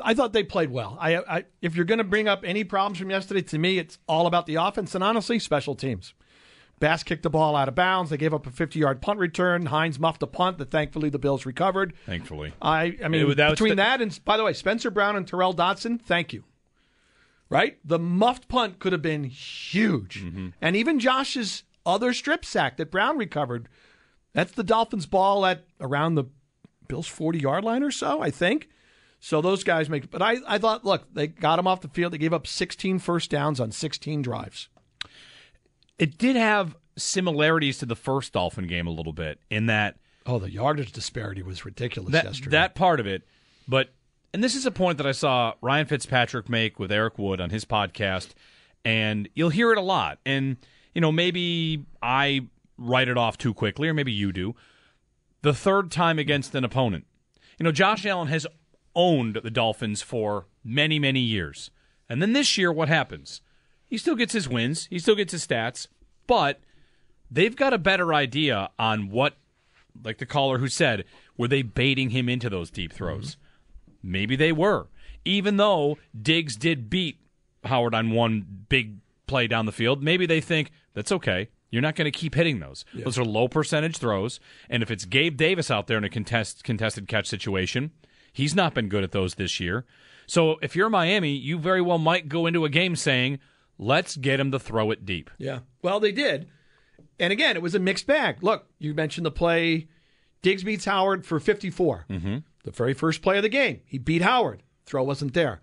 I 0.00 0.14
thought 0.14 0.32
they 0.32 0.42
played 0.42 0.70
well. 0.70 0.96
I, 1.00 1.16
I 1.16 1.44
if 1.62 1.76
you're 1.76 1.84
going 1.84 1.98
to 1.98 2.04
bring 2.04 2.28
up 2.28 2.42
any 2.44 2.64
problems 2.64 2.98
from 2.98 3.10
yesterday, 3.10 3.42
to 3.42 3.58
me, 3.58 3.78
it's 3.78 3.98
all 4.08 4.26
about 4.26 4.46
the 4.46 4.56
offense 4.56 4.94
and 4.94 5.04
honestly, 5.04 5.38
special 5.38 5.74
teams. 5.74 6.14
Bass 6.80 7.02
kicked 7.04 7.22
the 7.22 7.30
ball 7.30 7.54
out 7.54 7.68
of 7.68 7.74
bounds. 7.74 8.10
They 8.10 8.16
gave 8.16 8.34
up 8.34 8.46
a 8.46 8.50
50 8.50 8.78
yard 8.78 9.00
punt 9.00 9.18
return. 9.18 9.66
Hines 9.66 9.98
muffed 9.98 10.22
a 10.22 10.26
punt 10.26 10.58
that 10.58 10.70
thankfully 10.70 11.08
the 11.08 11.18
Bills 11.18 11.46
recovered. 11.46 11.94
Thankfully, 12.06 12.52
I, 12.60 12.96
I 13.02 13.08
mean, 13.08 13.34
that 13.36 13.50
between 13.50 13.70
the- 13.70 13.76
that 13.76 14.02
and, 14.02 14.18
by 14.24 14.36
the 14.36 14.44
way, 14.44 14.52
Spencer 14.52 14.90
Brown 14.90 15.16
and 15.16 15.26
Tyrel 15.26 15.54
Dodson, 15.54 15.98
thank 15.98 16.32
you. 16.32 16.44
Right? 17.48 17.78
The 17.84 17.98
muffed 17.98 18.48
punt 18.48 18.80
could 18.80 18.92
have 18.92 19.02
been 19.02 19.24
huge. 19.24 20.24
Mm-hmm. 20.24 20.48
And 20.60 20.74
even 20.74 20.98
Josh's 20.98 21.62
other 21.86 22.12
strip 22.12 22.44
sack 22.44 22.78
that 22.78 22.90
Brown 22.90 23.16
recovered, 23.16 23.68
that's 24.32 24.52
the 24.52 24.64
Dolphins' 24.64 25.06
ball 25.06 25.46
at 25.46 25.64
around 25.80 26.16
the 26.16 26.24
Bills' 26.88 27.06
40 27.06 27.38
yard 27.38 27.62
line 27.62 27.82
or 27.82 27.92
so, 27.92 28.20
I 28.20 28.30
think. 28.30 28.68
So 29.24 29.40
those 29.40 29.64
guys 29.64 29.88
make, 29.88 30.10
but 30.10 30.20
I, 30.20 30.36
I 30.46 30.58
thought, 30.58 30.84
look, 30.84 31.06
they 31.14 31.28
got 31.28 31.58
him 31.58 31.66
off 31.66 31.80
the 31.80 31.88
field. 31.88 32.12
They 32.12 32.18
gave 32.18 32.34
up 32.34 32.46
16 32.46 32.98
first 32.98 33.30
downs 33.30 33.58
on 33.58 33.72
16 33.72 34.20
drives. 34.20 34.68
it 35.98 36.18
did 36.18 36.36
have 36.36 36.76
similarities 36.98 37.78
to 37.78 37.86
the 37.86 37.96
first 37.96 38.34
Dolphin 38.34 38.66
game 38.66 38.86
a 38.86 38.90
little 38.90 39.14
bit 39.14 39.40
in 39.48 39.64
that 39.66 39.96
Oh, 40.26 40.38
the 40.38 40.50
yardage 40.50 40.92
disparity 40.92 41.42
was 41.42 41.64
ridiculous 41.64 42.12
that 42.12 42.24
yesterday. 42.24 42.50
that 42.50 42.74
part 42.74 43.00
of 43.00 43.06
it. 43.06 43.22
But 43.66 43.94
and 44.34 44.44
this 44.44 44.54
is 44.54 44.66
a 44.66 44.70
point 44.70 44.98
that 44.98 45.06
I 45.06 45.12
saw 45.12 45.54
Ryan 45.62 45.86
Fitzpatrick 45.86 46.50
make 46.50 46.78
with 46.78 46.92
Eric 46.92 47.18
Wood 47.18 47.40
on 47.40 47.48
his 47.48 47.64
podcast, 47.64 48.32
and 48.84 49.26
you'll 49.34 49.48
hear 49.48 49.72
it 49.72 49.78
a 49.78 49.82
lot. 49.82 50.18
And 50.26 50.58
you 50.94 51.00
know, 51.00 51.10
maybe 51.10 51.86
I 52.02 52.46
write 52.76 53.08
it 53.08 53.16
off 53.16 53.38
too 53.38 53.54
quickly, 53.54 53.88
or 53.88 53.94
maybe 53.94 54.12
you 54.12 54.32
do. 54.32 54.54
The 55.40 55.54
third 55.54 55.90
time 55.90 56.18
against 56.18 56.54
an 56.54 56.62
opponent, 56.64 57.06
you 57.58 57.64
know, 57.64 57.72
Josh 57.72 58.04
Allen 58.04 58.28
has 58.28 58.46
owned 58.94 59.40
the 59.42 59.50
Dolphins 59.50 60.02
for 60.02 60.46
many, 60.64 60.98
many 60.98 61.20
years, 61.20 61.70
and 62.08 62.20
then 62.20 62.32
this 62.32 62.56
year, 62.58 62.72
what 62.72 62.88
happens? 62.88 63.40
He 63.86 63.98
still 63.98 64.16
gets 64.16 64.32
his 64.32 64.48
wins, 64.48 64.86
he 64.86 64.98
still 64.98 65.14
gets 65.14 65.32
his 65.32 65.46
stats, 65.46 65.86
but 66.26 66.60
they've 67.30 67.56
got 67.56 67.72
a 67.72 67.78
better 67.78 68.12
idea 68.12 68.70
on 68.78 69.10
what 69.10 69.34
like 70.02 70.18
the 70.18 70.26
caller 70.26 70.58
who 70.58 70.68
said, 70.68 71.04
were 71.36 71.48
they 71.48 71.62
baiting 71.62 72.10
him 72.10 72.28
into 72.28 72.50
those 72.50 72.70
deep 72.70 72.90
mm-hmm. 72.90 72.96
throws? 72.96 73.36
Maybe 74.02 74.36
they 74.36 74.52
were. 74.52 74.88
Even 75.24 75.56
though 75.56 75.98
Diggs 76.20 76.56
did 76.56 76.90
beat 76.90 77.18
Howard 77.64 77.94
on 77.94 78.10
one 78.10 78.64
big 78.68 78.96
play 79.26 79.46
down 79.46 79.66
the 79.66 79.72
field, 79.72 80.02
maybe 80.02 80.26
they 80.26 80.40
think 80.40 80.70
that's 80.92 81.12
okay. 81.12 81.48
You're 81.70 81.82
not 81.82 81.96
going 81.96 82.10
to 82.10 82.16
keep 82.16 82.34
hitting 82.34 82.60
those. 82.60 82.84
Those 82.94 83.18
are 83.18 83.24
low 83.24 83.48
percentage 83.48 83.96
throws. 83.96 84.38
And 84.70 84.82
if 84.82 84.90
it's 84.90 85.06
Gabe 85.06 85.36
Davis 85.36 85.70
out 85.70 85.86
there 85.86 85.98
in 85.98 86.04
a 86.04 86.10
contest, 86.10 86.62
contested 86.62 87.08
catch 87.08 87.26
situation, 87.26 87.90
he's 88.34 88.54
not 88.54 88.74
been 88.74 88.90
good 88.90 89.02
at 89.02 89.12
those 89.12 89.36
this 89.36 89.58
year. 89.58 89.86
So 90.26 90.58
if 90.60 90.76
you're 90.76 90.90
Miami, 90.90 91.30
you 91.30 91.58
very 91.58 91.80
well 91.80 91.98
might 91.98 92.28
go 92.28 92.46
into 92.46 92.66
a 92.66 92.68
game 92.68 92.96
saying, 92.96 93.38
let's 93.78 94.16
get 94.16 94.38
him 94.40 94.50
to 94.52 94.58
throw 94.58 94.90
it 94.90 95.06
deep. 95.06 95.30
Yeah. 95.38 95.60
Well, 95.80 96.00
they 96.00 96.12
did. 96.12 96.48
And 97.18 97.32
again, 97.32 97.56
it 97.56 97.62
was 97.62 97.74
a 97.74 97.78
mixed 97.78 98.06
bag. 98.06 98.42
Look, 98.42 98.66
you 98.78 98.92
mentioned 98.92 99.24
the 99.24 99.30
play 99.30 99.88
Diggs 100.42 100.62
beats 100.64 100.84
Howard 100.84 101.24
for 101.24 101.40
54. 101.40 102.06
Mm-hmm. 102.10 102.36
The 102.64 102.70
very 102.70 102.92
first 102.92 103.22
play 103.22 103.36
of 103.38 103.42
the 103.42 103.48
game. 103.48 103.80
He 103.86 103.98
beat 103.98 104.22
Howard. 104.22 104.62
Throw 104.84 105.02
wasn't 105.02 105.32
there. 105.32 105.60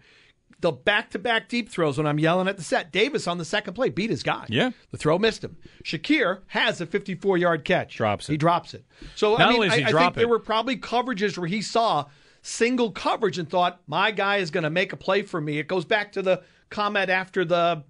The 0.59 0.71
back 0.71 1.09
to 1.11 1.19
back 1.19 1.49
deep 1.49 1.69
throws 1.69 1.97
when 1.97 2.05
I'm 2.05 2.19
yelling 2.19 2.47
at 2.47 2.57
the 2.57 2.63
set. 2.63 2.91
Davis 2.91 3.27
on 3.27 3.39
the 3.39 3.45
second 3.45 3.73
play 3.73 3.89
beat 3.89 4.11
his 4.11 4.21
guy. 4.21 4.45
Yeah. 4.47 4.71
The 4.91 4.97
throw 4.97 5.17
missed 5.17 5.43
him. 5.43 5.57
Shakir 5.83 6.41
has 6.47 6.79
a 6.81 6.85
54 6.85 7.37
yard 7.37 7.65
catch. 7.65 7.95
Drops 7.95 8.29
it. 8.29 8.33
He 8.33 8.37
drops 8.37 8.73
it. 8.73 8.85
So, 9.15 9.31
Not 9.31 9.41
I 9.41 9.45
mean, 9.45 9.55
only 9.55 9.69
does 9.69 9.77
he 9.77 9.83
I, 9.83 9.87
I 9.89 9.91
think 9.91 10.15
there 10.15 10.27
were 10.27 10.39
probably 10.39 10.77
coverages 10.77 11.37
where 11.37 11.47
he 11.47 11.61
saw 11.61 12.05
single 12.41 12.91
coverage 12.91 13.37
and 13.37 13.49
thought, 13.49 13.81
my 13.87 14.11
guy 14.11 14.37
is 14.37 14.51
going 14.51 14.63
to 14.63 14.69
make 14.69 14.93
a 14.93 14.97
play 14.97 15.21
for 15.21 15.39
me. 15.39 15.59
It 15.59 15.67
goes 15.67 15.85
back 15.85 16.11
to 16.13 16.21
the 16.21 16.41
comment 16.69 17.09
after 17.09 17.45
the 17.45 17.83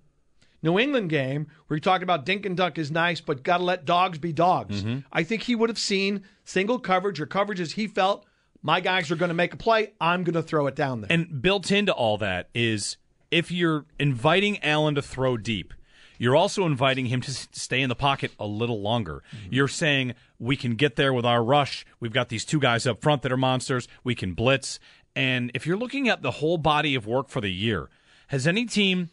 New 0.64 0.78
England 0.78 1.10
game 1.10 1.48
where 1.68 1.76
he 1.76 1.82
talked 1.82 2.04
about 2.04 2.26
dink 2.26 2.46
and 2.46 2.56
dunk 2.56 2.78
is 2.78 2.92
nice, 2.92 3.22
but 3.22 3.44
got 3.44 3.58
to 3.58 3.64
let 3.64 3.86
dogs 3.86 4.18
be 4.18 4.32
dogs. 4.32 4.84
Mm-hmm. 4.84 5.00
I 5.12 5.24
think 5.24 5.44
he 5.44 5.56
would 5.56 5.70
have 5.70 5.80
seen 5.80 6.24
single 6.44 6.80
coverage 6.80 7.20
or 7.20 7.26
coverages 7.26 7.74
he 7.74 7.88
felt 7.88 8.26
my 8.62 8.80
guys 8.80 9.10
are 9.10 9.16
going 9.16 9.30
to 9.30 9.36
make 9.36 9.54
a 9.54 9.58
play. 9.58 9.94
I'm 10.00 10.24
going 10.24 10.36
to 10.36 10.44
throw 10.44 10.68
it 10.68 10.76
down 10.76 11.02
there. 11.02 11.12
And 11.12 11.42
built 11.42 11.72
into 11.72 11.94
all 11.94 12.18
that 12.20 12.50
is 12.54 12.98
if 13.32 13.52
you're 13.52 13.86
inviting 14.00 14.64
Allen 14.64 14.96
to 14.96 15.02
throw 15.02 15.38
deep, 15.38 15.74
you're 16.22 16.36
also 16.36 16.68
inviting 16.68 17.08
him 17.08 17.20
to 17.20 17.32
stay 17.32 17.82
in 17.82 17.90
the 17.90 17.96
pocket 17.96 18.32
a 18.40 18.46
little 18.46 18.80
longer. 18.80 19.24
Mm-hmm. 19.36 19.54
You're 19.56 19.68
saying 19.68 20.14
we 20.38 20.56
can 20.56 20.76
get 20.76 20.96
there 20.96 21.14
with 21.14 21.26
our 21.26 21.44
rush. 21.44 21.84
We've 22.00 22.14
got 22.14 22.30
these 22.30 22.46
two 22.46 22.60
guys 22.60 22.86
up 22.86 23.02
front 23.02 23.24
that 23.24 23.32
are 23.32 23.38
monsters. 23.38 23.88
We 24.04 24.14
can 24.14 24.36
blitz. 24.36 24.80
And 25.16 25.50
if 25.56 25.66
you're 25.66 25.78
looking 25.78 26.10
at 26.10 26.22
the 26.22 26.30
whole 26.30 26.60
body 26.60 26.94
of 26.94 27.08
work 27.08 27.30
for 27.30 27.42
the 27.42 27.50
year, 27.52 27.90
has 28.28 28.46
any 28.46 28.66
team, 28.66 29.10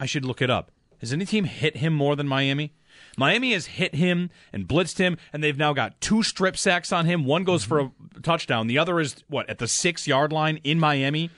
I 0.00 0.06
should 0.06 0.24
look 0.24 0.42
it 0.42 0.50
up, 0.50 0.72
has 1.00 1.12
any 1.12 1.24
team 1.24 1.44
hit 1.44 1.76
him 1.76 1.92
more 1.92 2.16
than 2.16 2.26
Miami? 2.26 2.72
Miami 3.16 3.52
has 3.52 3.66
hit 3.66 3.94
him 3.94 4.28
and 4.52 4.66
blitzed 4.66 4.98
him, 4.98 5.16
and 5.32 5.44
they've 5.44 5.56
now 5.56 5.72
got 5.72 6.00
two 6.00 6.24
strip 6.24 6.56
sacks 6.56 6.90
on 6.90 7.06
him. 7.06 7.24
One 7.24 7.44
goes 7.44 7.64
mm-hmm. 7.64 7.68
for 7.68 8.18
a 8.18 8.20
touchdown. 8.22 8.66
The 8.66 8.78
other 8.78 8.98
is, 8.98 9.14
what, 9.28 9.48
at 9.48 9.58
the 9.58 9.68
six 9.68 10.08
yard 10.08 10.32
line 10.32 10.58
in 10.64 10.80
Miami? 10.80 11.30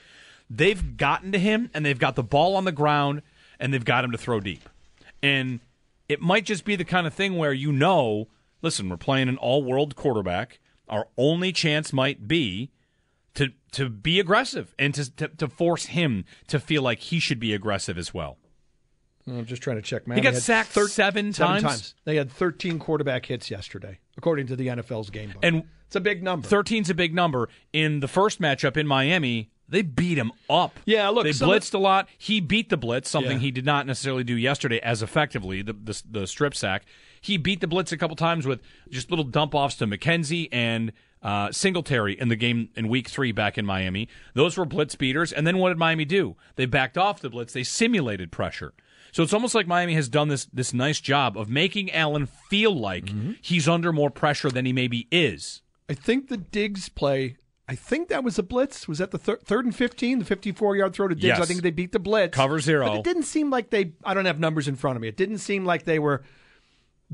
They've 0.49 0.97
gotten 0.97 1.31
to 1.31 1.37
him, 1.37 1.69
and 1.75 1.85
they've 1.85 1.99
got 1.99 2.15
the 2.15 2.23
ball 2.23 2.55
on 2.55 2.65
the 2.65 2.71
ground, 2.71 3.21
and 3.59 3.71
they've 3.71 3.85
got 3.85 4.03
him 4.03 4.13
to 4.13 4.17
throw 4.17 4.39
deep. 4.39 4.67
And 5.23 5.59
it 6.09 6.21
might 6.21 6.45
just 6.45 6.65
be 6.65 6.75
the 6.75 6.85
kind 6.85 7.07
of 7.07 7.13
thing 7.13 7.37
where 7.37 7.53
you 7.53 7.71
know, 7.71 8.27
listen, 8.61 8.89
we're 8.89 8.97
playing 8.97 9.29
an 9.29 9.37
all 9.37 9.63
world 9.63 9.95
quarterback. 9.95 10.59
Our 10.89 11.07
only 11.17 11.51
chance 11.51 11.93
might 11.93 12.27
be 12.27 12.71
to 13.35 13.49
to 13.71 13.89
be 13.89 14.19
aggressive 14.19 14.75
and 14.77 14.93
to, 14.93 15.09
to 15.15 15.27
to 15.29 15.47
force 15.47 15.85
him 15.85 16.25
to 16.47 16.59
feel 16.59 16.81
like 16.81 16.99
he 16.99 17.19
should 17.19 17.39
be 17.39 17.53
aggressive 17.53 17.97
as 17.97 18.13
well. 18.13 18.37
I'm 19.27 19.45
just 19.45 19.61
trying 19.61 19.77
to 19.77 19.81
check. 19.81 20.07
Man, 20.07 20.17
He 20.17 20.23
got 20.23 20.35
sacked 20.35 20.73
seven 20.73 21.31
times? 21.31 21.95
They 22.05 22.15
had 22.15 22.31
13 22.31 22.79
quarterback 22.79 23.25
hits 23.25 23.51
yesterday, 23.51 23.99
according 24.17 24.47
to 24.47 24.55
the 24.55 24.67
NFL's 24.67 25.09
game 25.09 25.29
book. 25.29 25.39
And 25.43 25.63
it's 25.85 25.95
a 25.95 25.99
big 25.99 26.23
number. 26.23 26.47
13's 26.47 26.89
a 26.89 26.95
big 26.95 27.13
number. 27.13 27.49
In 27.71 27.99
the 27.99 28.07
first 28.07 28.41
matchup 28.41 28.77
in 28.77 28.87
Miami, 28.87 29.51
they 29.71 29.81
beat 29.81 30.17
him 30.19 30.31
up. 30.49 30.79
Yeah, 30.85 31.09
look, 31.09 31.23
they 31.23 31.31
blitzed 31.31 31.73
a 31.73 31.79
lot. 31.79 32.07
He 32.17 32.39
beat 32.39 32.69
the 32.69 32.77
blitz, 32.77 33.09
something 33.09 33.33
Yeah. 33.37 33.39
he 33.39 33.51
did 33.51 33.65
not 33.65 33.87
necessarily 33.87 34.23
do 34.23 34.35
yesterday 34.37 34.79
as 34.81 35.01
effectively. 35.01 35.63
The, 35.63 35.73
the 35.73 36.03
the 36.11 36.27
strip 36.27 36.53
sack. 36.53 36.85
He 37.19 37.37
beat 37.37 37.61
the 37.61 37.67
blitz 37.67 37.91
a 37.91 37.97
couple 37.97 38.15
times 38.15 38.45
with 38.45 38.61
just 38.89 39.09
little 39.09 39.25
dump 39.25 39.55
offs 39.55 39.75
to 39.77 39.87
McKenzie 39.87 40.49
and 40.51 40.91
uh, 41.23 41.51
Singletary 41.51 42.19
in 42.19 42.29
the 42.29 42.35
game 42.35 42.69
in 42.75 42.87
Week 42.87 43.07
Three 43.07 43.31
back 43.31 43.57
in 43.57 43.65
Miami. 43.65 44.07
Those 44.33 44.57
were 44.57 44.65
blitz 44.65 44.95
beaters. 44.95 45.31
And 45.31 45.45
then 45.45 45.57
what 45.59 45.69
did 45.69 45.77
Miami 45.77 46.05
do? 46.05 46.35
They 46.55 46.65
backed 46.65 46.97
off 46.97 47.19
the 47.19 47.29
blitz. 47.29 47.53
They 47.53 47.63
simulated 47.63 48.31
pressure. 48.31 48.73
So 49.13 49.21
it's 49.23 49.33
almost 49.33 49.53
like 49.53 49.67
Miami 49.67 49.93
has 49.95 50.09
done 50.09 50.29
this 50.29 50.45
this 50.45 50.73
nice 50.73 50.99
job 50.99 51.37
of 51.37 51.49
making 51.49 51.91
Allen 51.91 52.25
feel 52.25 52.73
like 52.75 53.05
Mm-hmm. 53.05 53.33
he's 53.41 53.67
under 53.67 53.91
more 53.93 54.09
pressure 54.09 54.49
than 54.49 54.65
he 54.65 54.73
maybe 54.73 55.07
is. 55.11 55.61
I 55.89 55.93
think 55.93 56.27
the 56.29 56.37
Diggs 56.37 56.89
play. 56.89 57.35
I 57.71 57.75
think 57.75 58.09
that 58.09 58.23
was 58.23 58.37
a 58.37 58.43
blitz. 58.43 58.87
Was 58.87 58.97
that 58.97 59.11
the 59.11 59.17
thir- 59.17 59.39
third 59.43 59.63
and 59.63 59.73
fifteen, 59.75 60.19
the 60.19 60.25
fifty-four 60.25 60.75
yard 60.75 60.93
throw 60.93 61.07
to 61.07 61.15
Diggs? 61.15 61.23
Yes. 61.23 61.39
I 61.39 61.45
think 61.45 61.61
they 61.61 61.71
beat 61.71 61.93
the 61.93 61.99
blitz. 61.99 62.35
Cover 62.35 62.59
zero. 62.59 62.85
But 62.87 62.97
it 62.97 63.03
didn't 63.05 63.23
seem 63.23 63.49
like 63.49 63.69
they. 63.69 63.93
I 64.03 64.13
don't 64.13 64.25
have 64.25 64.39
numbers 64.39 64.67
in 64.67 64.75
front 64.75 64.97
of 64.97 65.01
me. 65.01 65.07
It 65.07 65.15
didn't 65.15 65.37
seem 65.37 65.63
like 65.65 65.85
they 65.85 65.97
were 65.99 66.23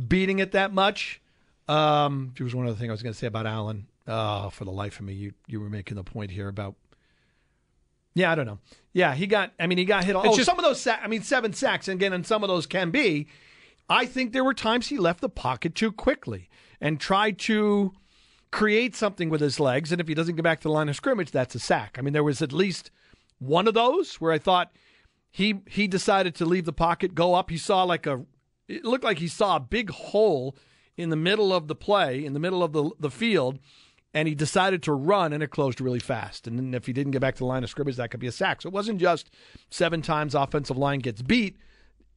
beating 0.07 0.39
it 0.39 0.53
that 0.53 0.73
much. 0.73 1.21
Um, 1.67 2.33
there 2.37 2.43
was 2.45 2.55
one 2.55 2.65
other 2.65 2.75
thing 2.75 2.89
I 2.89 2.93
was 2.93 3.03
going 3.03 3.13
to 3.13 3.17
say 3.19 3.27
about 3.27 3.45
Allen. 3.45 3.87
Oh, 4.07 4.49
for 4.49 4.65
the 4.65 4.71
life 4.71 4.99
of 4.99 5.05
me, 5.05 5.13
you 5.13 5.33
you 5.47 5.59
were 5.59 5.69
making 5.69 5.95
the 5.95 6.03
point 6.03 6.31
here 6.31 6.47
about. 6.47 6.75
Yeah, 8.15 8.31
I 8.31 8.35
don't 8.35 8.47
know. 8.47 8.59
Yeah, 8.93 9.13
he 9.13 9.27
got. 9.27 9.53
I 9.59 9.67
mean, 9.67 9.77
he 9.77 9.85
got 9.85 10.03
hit. 10.05 10.15
Oh, 10.15 10.23
just- 10.35 10.45
some 10.45 10.57
of 10.57 10.65
those. 10.65 10.81
Sa- 10.81 10.97
I 11.01 11.07
mean, 11.07 11.21
seven 11.21 11.53
sacks, 11.53 11.87
and 11.87 11.99
again, 11.99 12.13
and 12.13 12.25
some 12.25 12.43
of 12.43 12.47
those 12.47 12.65
can 12.65 12.89
be. 12.89 13.27
I 13.89 14.05
think 14.05 14.33
there 14.33 14.43
were 14.43 14.53
times 14.55 14.87
he 14.87 14.97
left 14.97 15.21
the 15.21 15.29
pocket 15.29 15.75
too 15.75 15.91
quickly 15.91 16.49
and 16.81 16.99
tried 16.99 17.37
to 17.39 17.93
create 18.51 18.95
something 18.95 19.29
with 19.29 19.41
his 19.41 19.59
legs. 19.59 19.91
And 19.91 20.01
if 20.01 20.07
he 20.07 20.13
doesn't 20.13 20.35
get 20.35 20.43
back 20.43 20.59
to 20.61 20.67
the 20.67 20.73
line 20.73 20.89
of 20.89 20.95
scrimmage, 20.95 21.31
that's 21.31 21.55
a 21.55 21.59
sack. 21.59 21.97
I 21.97 22.01
mean, 22.01 22.13
there 22.13 22.23
was 22.23 22.41
at 22.41 22.53
least 22.53 22.91
one 23.39 23.67
of 23.67 23.73
those 23.73 24.15
where 24.15 24.31
I 24.31 24.39
thought 24.39 24.71
he 25.29 25.61
he 25.67 25.87
decided 25.87 26.35
to 26.35 26.45
leave 26.45 26.65
the 26.65 26.73
pocket, 26.73 27.15
go 27.15 27.35
up. 27.35 27.49
He 27.49 27.57
saw 27.57 27.83
like 27.83 28.07
a 28.07 28.25
it 28.67 28.83
looked 28.83 29.03
like 29.03 29.19
he 29.19 29.27
saw 29.27 29.55
a 29.55 29.61
big 29.61 29.89
hole 29.89 30.55
in 30.95 31.09
the 31.09 31.15
middle 31.15 31.53
of 31.53 31.67
the 31.67 31.75
play, 31.75 32.25
in 32.25 32.33
the 32.33 32.39
middle 32.39 32.63
of 32.63 32.73
the 32.73 32.89
the 32.99 33.11
field, 33.11 33.59
and 34.13 34.27
he 34.27 34.35
decided 34.35 34.81
to 34.83 34.93
run 34.93 35.33
and 35.33 35.43
it 35.43 35.51
closed 35.51 35.79
really 35.79 35.99
fast. 35.99 36.47
And 36.47 36.73
if 36.73 36.85
he 36.85 36.93
didn't 36.93 37.11
get 37.11 37.21
back 37.21 37.35
to 37.35 37.39
the 37.39 37.45
line 37.45 37.63
of 37.63 37.69
scrimmage, 37.69 37.97
that 37.97 38.09
could 38.09 38.19
be 38.19 38.27
a 38.27 38.31
sack. 38.31 38.61
So 38.61 38.69
it 38.69 38.73
wasn't 38.73 38.99
just 38.99 39.29
seven 39.69 40.01
times 40.01 40.33
offensive 40.33 40.77
line 40.77 40.99
gets 40.99 41.21
beat. 41.21 41.57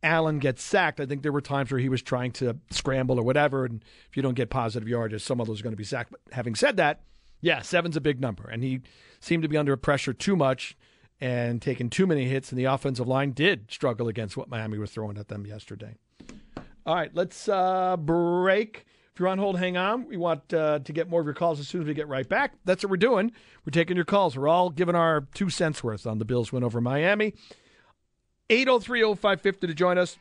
Allen 0.03 0.39
gets 0.39 0.63
sacked. 0.63 1.01
I 1.01 1.07
think 1.07 1.23
there 1.23 1.33
were 1.33 1.41
times 1.41 1.71
where 1.71 1.81
he 1.81 1.89
was 1.89 2.03
trying 2.03 2.33
to 2.33 2.57
scramble 2.71 3.19
or 3.19 3.23
whatever, 3.23 3.65
and 3.65 3.85
if 4.09 4.17
you 4.17 4.23
don't 4.23 4.35
get 4.35 4.51
positive 4.51 4.89
yardage, 4.89 5.23
some 5.23 5.41
of 5.41 5.47
those 5.47 5.61
are 5.61 5.63
going 5.63 5.73
to 5.73 5.77
be 5.77 5.85
sacked. 5.85 6.11
But 6.11 6.21
having 6.33 6.55
said 6.55 6.77
that, 6.79 7.01
yeah, 7.41 7.63
seven's 7.63 7.97
a 7.97 8.01
big 8.01 8.21
number, 8.21 8.49
and 8.49 8.63
he 8.63 8.81
seemed 9.21 9.43
to 9.43 9.49
be 9.49 9.57
under 9.57 9.77
pressure 9.77 10.13
too 10.13 10.37
much 10.37 10.77
and 11.21 11.61
taking 11.61 11.91
too 11.91 12.07
many 12.07 12.27
hits, 12.27 12.51
and 12.51 12.59
the 12.59 12.65
offensive 12.65 13.07
line 13.07 13.33
did 13.33 13.71
struggle 13.71 14.09
against 14.09 14.37
what 14.37 14.49
Miami 14.49 14.79
was 14.79 14.91
throwing 14.91 15.19
at 15.19 15.29
them 15.29 15.47
yesterday. 15.47 15.97
All 16.87 16.95
right, 16.95 17.11
let's 17.15 17.49
uh, 17.49 17.97
break. 17.99 18.87
If 19.13 19.21
you're 19.21 19.29
on 19.29 19.39
hold, 19.39 19.59
hang 19.59 19.77
on. 19.77 20.07
We 20.07 20.17
want 20.17 20.55
uh, 20.55 20.79
to 20.79 20.93
get 20.93 21.11
more 21.11 21.21
of 21.21 21.27
your 21.27 21.35
calls 21.35 21.61
as 21.61 21.69
soon 21.69 21.83
as 21.83 21.87
we 21.87 21.93
get 21.93 22.09
right 22.09 22.27
back. 22.27 22.55
That's 22.65 22.83
what 22.83 22.91
we're 22.91 22.97
doing. 22.97 23.33
We're 23.67 23.73
taking 23.73 23.97
your 23.97 24.07
calls. 24.07 24.37
We're 24.37 24.49
all 24.49 24.71
giving 24.71 24.95
our 24.95 25.27
two 25.35 25.51
cents 25.51 25.85
worth 25.85 26.07
on 26.07 26.19
the 26.19 26.25
Bills 26.25 26.53
win 26.53 26.65
over 26.65 26.81
Miami. 26.81 27.35
803-0550 28.51 29.61
to 29.61 29.75
join 29.75 29.97
us 29.97 30.19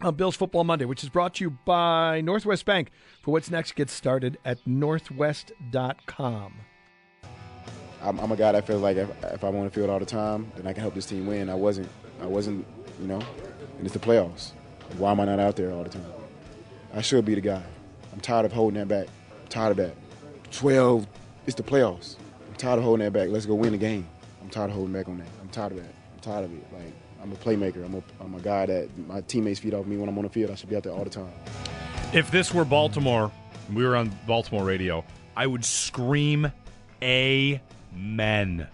on 0.00 0.14
Bills 0.14 0.34
Football 0.34 0.64
Monday, 0.64 0.86
which 0.86 1.04
is 1.04 1.10
brought 1.10 1.34
to 1.34 1.44
you 1.44 1.50
by 1.66 2.22
Northwest 2.22 2.64
Bank. 2.64 2.90
For 3.22 3.32
what's 3.32 3.50
next, 3.50 3.74
get 3.74 3.90
started 3.90 4.38
at 4.46 4.58
northwest.com. 4.66 6.54
I'm, 8.02 8.18
I'm 8.18 8.32
a 8.32 8.36
guy 8.36 8.52
that 8.52 8.66
feels 8.66 8.80
like 8.80 8.96
if, 8.96 9.10
if 9.24 9.44
I'm 9.44 9.54
on 9.56 9.64
the 9.64 9.70
field 9.70 9.90
all 9.90 9.98
the 9.98 10.06
time, 10.06 10.50
then 10.56 10.66
I 10.66 10.72
can 10.72 10.80
help 10.80 10.94
this 10.94 11.04
team 11.04 11.26
win. 11.26 11.50
I 11.50 11.54
wasn't. 11.54 11.90
I 12.22 12.26
wasn't. 12.26 12.66
You 12.98 13.08
know, 13.08 13.20
and 13.76 13.86
it's 13.86 13.92
the 13.92 13.98
playoffs. 13.98 14.52
Why 14.96 15.10
am 15.10 15.20
I 15.20 15.26
not 15.26 15.38
out 15.38 15.56
there 15.56 15.70
all 15.70 15.82
the 15.82 15.90
time? 15.90 16.04
I 16.94 17.02
should 17.02 17.24
be 17.24 17.34
the 17.34 17.40
guy. 17.40 17.62
I'm 18.12 18.20
tired 18.20 18.46
of 18.46 18.52
holding 18.52 18.78
that 18.78 18.88
back. 18.88 19.06
I'm 19.42 19.48
tired 19.48 19.72
of 19.72 19.76
that. 19.78 19.94
12. 20.52 21.06
It's 21.46 21.56
the 21.56 21.62
playoffs. 21.62 22.16
I'm 22.48 22.56
tired 22.56 22.78
of 22.78 22.84
holding 22.84 23.04
that 23.04 23.12
back. 23.12 23.28
Let's 23.28 23.46
go 23.46 23.54
win 23.54 23.72
the 23.72 23.78
game. 23.78 24.06
I'm 24.42 24.48
tired 24.48 24.70
of 24.70 24.76
holding 24.76 24.92
back 24.94 25.08
on 25.08 25.18
that. 25.18 25.28
I'm 25.40 25.48
tired 25.48 25.72
of 25.72 25.78
that. 25.78 25.94
I'm 26.14 26.20
tired 26.20 26.44
of 26.46 26.52
it. 26.52 26.72
Like 26.72 26.92
I'm 27.22 27.32
a 27.32 27.36
playmaker. 27.36 27.84
I'm 27.84 27.94
a, 27.94 28.02
I'm 28.20 28.34
a 28.34 28.40
guy 28.40 28.66
that 28.66 28.88
my 29.06 29.20
teammates 29.22 29.60
feed 29.60 29.74
off 29.74 29.86
me 29.86 29.96
when 29.96 30.08
I'm 30.08 30.16
on 30.18 30.24
the 30.24 30.30
field. 30.30 30.50
I 30.50 30.54
should 30.54 30.70
be 30.70 30.76
out 30.76 30.82
there 30.82 30.92
all 30.92 31.04
the 31.04 31.10
time. 31.10 31.32
If 32.12 32.30
this 32.30 32.52
were 32.54 32.64
Baltimore, 32.64 33.30
and 33.68 33.76
we 33.76 33.84
were 33.84 33.94
on 33.96 34.10
Baltimore 34.26 34.64
radio, 34.64 35.04
I 35.36 35.46
would 35.46 35.64
scream 35.64 36.50
amen. 37.02 38.66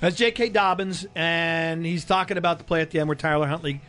That's 0.00 0.16
J.K. 0.16 0.48
Dobbins, 0.50 1.06
and 1.14 1.84
he's 1.84 2.04
talking 2.04 2.38
about 2.38 2.58
the 2.58 2.64
play 2.64 2.80
at 2.80 2.90
the 2.90 3.00
end 3.00 3.08
where 3.08 3.16
Tyler 3.16 3.46
Huntley 3.46 3.80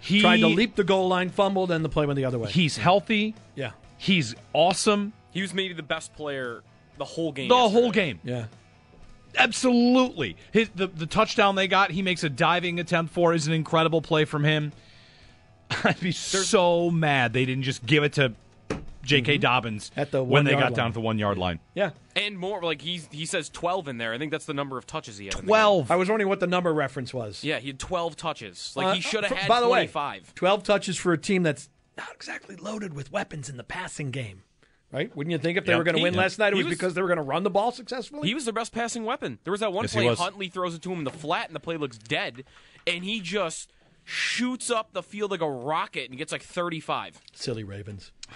He 0.00 0.20
tried 0.20 0.40
to 0.40 0.48
leap 0.48 0.76
the 0.76 0.84
goal 0.84 1.08
line, 1.08 1.30
fumbled, 1.30 1.70
and 1.70 1.82
the 1.84 1.88
play 1.88 2.04
went 2.04 2.16
the 2.16 2.26
other 2.26 2.38
way. 2.38 2.50
He's 2.50 2.76
healthy. 2.76 3.34
yeah. 3.54 3.70
He's 3.96 4.34
awesome. 4.52 5.14
He 5.30 5.40
was 5.40 5.54
maybe 5.54 5.72
the 5.72 5.82
best 5.82 6.12
player 6.14 6.62
the 6.98 7.04
whole 7.06 7.32
game. 7.32 7.48
The 7.48 7.54
yesterday. 7.54 7.80
whole 7.80 7.90
game. 7.90 8.20
Yeah. 8.22 8.44
Absolutely. 9.36 10.36
His, 10.52 10.68
the, 10.74 10.86
the 10.86 11.06
touchdown 11.06 11.54
they 11.54 11.66
got, 11.68 11.90
he 11.90 12.02
makes 12.02 12.24
a 12.24 12.30
diving 12.30 12.78
attempt 12.80 13.12
for, 13.14 13.32
is 13.34 13.46
an 13.46 13.52
incredible 13.52 14.02
play 14.02 14.24
from 14.24 14.44
him. 14.44 14.72
I'd 15.84 16.00
be 16.00 16.12
so 16.12 16.90
mad 16.90 17.32
they 17.32 17.44
didn't 17.44 17.64
just 17.64 17.84
give 17.86 18.04
it 18.04 18.12
to 18.14 18.34
J.K. 19.02 19.38
Dobbins 19.38 19.90
At 19.96 20.10
the 20.10 20.22
when 20.24 20.44
they 20.44 20.52
got 20.52 20.62
line. 20.62 20.72
down 20.72 20.90
to 20.90 20.94
the 20.94 21.00
one 21.00 21.18
yard 21.18 21.36
line. 21.36 21.60
Yeah. 21.74 21.90
And 22.16 22.38
more 22.38 22.62
like 22.62 22.80
he's 22.80 23.08
he 23.10 23.26
says 23.26 23.50
12 23.50 23.88
in 23.88 23.98
there. 23.98 24.14
I 24.14 24.18
think 24.18 24.30
that's 24.30 24.46
the 24.46 24.54
number 24.54 24.78
of 24.78 24.86
touches 24.86 25.18
he 25.18 25.26
had. 25.26 25.34
in 25.34 25.38
the 25.38 25.42
game. 25.42 25.48
Twelve. 25.48 25.90
I 25.90 25.96
was 25.96 26.08
wondering 26.08 26.28
what 26.28 26.40
the 26.40 26.46
number 26.46 26.72
reference 26.72 27.12
was. 27.12 27.44
Yeah, 27.44 27.58
he 27.58 27.68
had 27.68 27.78
12 27.78 28.16
touches. 28.16 28.72
Like 28.76 28.86
Uh, 28.86 28.92
he 28.94 29.00
should 29.00 29.24
have 29.24 29.36
had 29.36 29.48
By 29.48 29.60
the 29.60 29.68
way, 29.68 29.80
25. 29.86 30.34
12 30.34 30.62
touches 30.62 30.96
for 30.96 31.12
a 31.12 31.18
team 31.18 31.42
that's 31.42 31.68
not 31.98 32.08
exactly 32.14 32.56
loaded 32.56 32.94
with 32.94 33.12
weapons 33.12 33.48
in 33.50 33.56
the 33.56 33.64
passing 33.64 34.10
game. 34.10 34.42
Right? 34.94 35.14
Wouldn't 35.16 35.32
you 35.32 35.38
think 35.38 35.58
if 35.58 35.64
they 35.66 35.72
Yeah. 35.72 35.78
were 35.78 35.84
going 35.84 35.94
to 35.96 35.98
He- 35.98 36.04
win 36.04 36.14
last 36.14 36.38
night, 36.38 36.52
it 36.52 36.56
was, 36.56 36.66
was- 36.66 36.74
because 36.74 36.94
they 36.94 37.02
were 37.02 37.08
going 37.08 37.16
to 37.18 37.22
run 37.24 37.42
the 37.42 37.50
ball 37.50 37.72
successfully? 37.72 38.28
He 38.28 38.34
was 38.34 38.44
their 38.44 38.54
best 38.54 38.72
passing 38.72 39.04
weapon. 39.04 39.40
There 39.42 39.50
was 39.50 39.58
that 39.60 39.72
one 39.72 39.82
Yes, 39.84 39.92
he 39.92 40.00
play. 40.02 40.14
Huntley 40.14 40.48
throws 40.48 40.74
it 40.76 40.82
to 40.82 40.92
him 40.92 40.98
in 40.98 41.04
the 41.04 41.10
flat 41.10 41.46
and 41.48 41.56
the 41.56 41.60
play 41.60 41.76
looks 41.76 41.98
dead, 41.98 42.44
and 42.86 43.02
he 43.04 43.20
just 43.20 43.72
shoots 44.04 44.70
up 44.70 44.92
the 44.92 45.02
field 45.02 45.32
like 45.32 45.40
a 45.40 45.50
rocket 45.50 46.10
and 46.10 46.16
gets 46.18 46.30
like 46.30 46.42
35. 46.42 47.20
Silly 47.34 47.64
Ravens. 47.64 48.12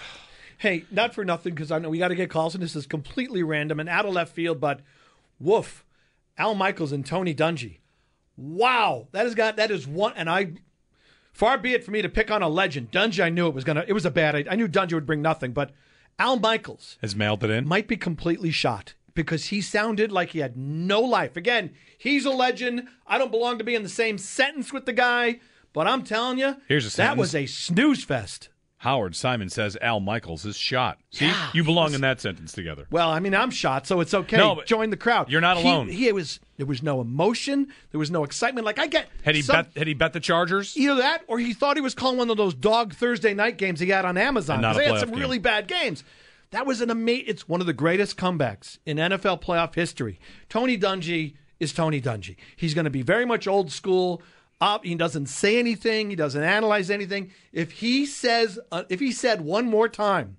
Hey, 0.57 0.83
not 0.91 1.13
for 1.15 1.23
nothing, 1.23 1.53
because 1.55 1.71
I 1.71 1.79
know 1.79 1.87
we 1.89 1.99
got 1.99 2.09
to 2.09 2.15
get 2.15 2.29
calls, 2.29 2.53
and 2.53 2.61
this 2.61 2.75
is 2.75 2.85
completely 2.85 3.43
random 3.43 3.79
and 3.79 3.87
out 3.87 4.05
of 4.05 4.11
left 4.13 4.35
field, 4.35 4.59
but 4.59 4.81
woof. 5.39 5.85
Al 6.37 6.53
Michaels 6.53 6.91
and 6.91 7.05
Tony 7.05 7.33
Dungy. 7.33 7.77
Wow. 8.35 9.07
That 9.13 9.23
has 9.23 9.35
got, 9.35 9.55
that 9.55 9.71
is 9.71 9.87
one, 9.87 10.11
and 10.17 10.29
I, 10.29 10.55
far 11.31 11.57
be 11.57 11.71
it 11.73 11.85
for 11.85 11.91
me 11.91 12.01
to 12.01 12.09
pick 12.09 12.29
on 12.29 12.41
a 12.43 12.49
legend. 12.49 12.91
Dungy, 12.91 13.23
I 13.23 13.29
knew 13.29 13.47
it 13.47 13.53
was 13.53 13.63
going 13.63 13.77
to, 13.77 13.87
it 13.87 13.93
was 13.93 14.05
a 14.05 14.11
bad. 14.11 14.49
I 14.49 14.55
knew 14.55 14.67
Dungy 14.67 14.91
would 14.95 15.05
bring 15.05 15.21
nothing, 15.21 15.53
but 15.53 15.71
Al 16.19 16.37
Michaels 16.37 16.97
Has 17.01 17.15
mailed 17.15 17.43
it 17.43 17.49
in. 17.49 17.67
might 17.67 17.87
be 17.87 17.97
completely 17.97 18.51
shot 18.51 18.93
because 19.15 19.45
he 19.45 19.61
sounded 19.61 20.11
like 20.11 20.29
he 20.31 20.39
had 20.39 20.55
no 20.57 20.99
life. 21.01 21.35
Again, 21.37 21.71
he's 21.97 22.25
a 22.25 22.29
legend. 22.29 22.87
I 23.07 23.17
don't 23.17 23.31
belong 23.31 23.57
to 23.57 23.63
be 23.63 23.73
in 23.75 23.83
the 23.83 23.89
same 23.89 24.17
sentence 24.17 24.71
with 24.73 24.85
the 24.85 24.93
guy, 24.93 25.39
but 25.73 25.87
I'm 25.87 26.03
telling 26.03 26.37
you, 26.37 26.57
Here's 26.67 26.85
a 26.85 26.89
that 26.89 26.91
sentence. 26.93 27.19
was 27.19 27.35
a 27.35 27.45
snooze 27.45 28.03
fest. 28.03 28.49
Howard 28.79 29.13
Simon 29.15 29.49
says 29.49 29.77
Al 29.81 29.99
Michaels 29.99 30.45
is 30.45 30.55
shot. 30.55 30.99
See, 31.11 31.25
Yeah, 31.25 31.49
you 31.53 31.63
belong 31.65 31.85
was- 31.87 31.95
in 31.95 32.01
that 32.01 32.21
sentence 32.21 32.53
together. 32.53 32.85
Well, 32.89 33.09
I 33.09 33.19
mean, 33.19 33.35
I'm 33.35 33.51
shot, 33.51 33.85
so 33.85 33.99
it's 33.99 34.13
okay. 34.13 34.37
No, 34.37 34.61
Join 34.65 34.89
the 34.89 34.95
crowd. 34.97 35.29
you're 35.29 35.41
not 35.41 35.57
He- 35.57 35.63
alone. 35.63 35.89
He, 35.89 36.09
was 36.13 36.39
there 36.57 36.65
was 36.65 36.81
no 36.81 37.01
emotion. 37.01 37.67
There 37.91 37.99
was 37.99 38.09
no 38.09 38.23
excitement. 38.23 38.65
Like 38.65 38.79
I 38.79 38.87
get 38.87 39.09
Had 39.23 39.35
he 39.35 39.41
some- 39.41 39.55
bet? 39.65 39.67
Had 39.77 39.87
he 39.87 39.93
bet 39.93 40.13
the 40.13 40.21
Chargers? 40.21 40.77
either 40.77 40.95
that 40.95 41.23
or 41.27 41.39
he 41.39 41.53
thought 41.53 41.75
he 41.75 41.81
was 41.81 41.93
calling 41.93 42.17
one 42.17 42.29
of 42.29 42.37
those 42.37 42.53
dog 42.53 42.93
Thursday 42.93 43.33
night 43.33 43.57
games 43.57 43.81
he 43.81 43.89
had 43.89 44.05
on 44.05 44.17
Amazon. 44.17 44.61
They 44.61 44.85
had 44.85 44.99
some 45.01 45.11
game. 45.11 45.19
really 45.19 45.39
bad 45.39 45.67
games. 45.67 46.03
That 46.51 46.65
was 46.65 46.79
an 46.79 46.89
amazing. 46.89 47.25
It's 47.27 47.49
one 47.49 47.59
of 47.61 47.67
the 47.67 47.73
greatest 47.73 48.15
comebacks 48.17 48.77
in 48.85 48.97
NFL 48.97 49.41
playoff 49.43 49.75
history. 49.75 50.19
Tony 50.47 50.77
Dungy 50.77 51.33
is 51.59 51.73
Tony 51.73 52.01
Dungy. 52.01 52.37
He's 52.55 52.73
going 52.73 52.85
to 52.85 52.89
be 52.89 53.01
very 53.01 53.25
much 53.25 53.45
old 53.45 53.71
school. 53.73 54.21
Up, 54.61 54.83
he 54.83 54.93
doesn't 54.95 55.27
say 55.27 55.57
anything. 55.57 56.09
He 56.09 56.15
doesn't 56.15 56.43
analyze 56.43 56.89
anything. 56.89 57.31
If 57.53 57.71
he 57.71 58.05
says, 58.05 58.59
uh, 58.71 58.83
if 58.89 58.99
he 58.99 59.11
said 59.11 59.41
one 59.41 59.67
more 59.67 59.87
time, 59.87 60.37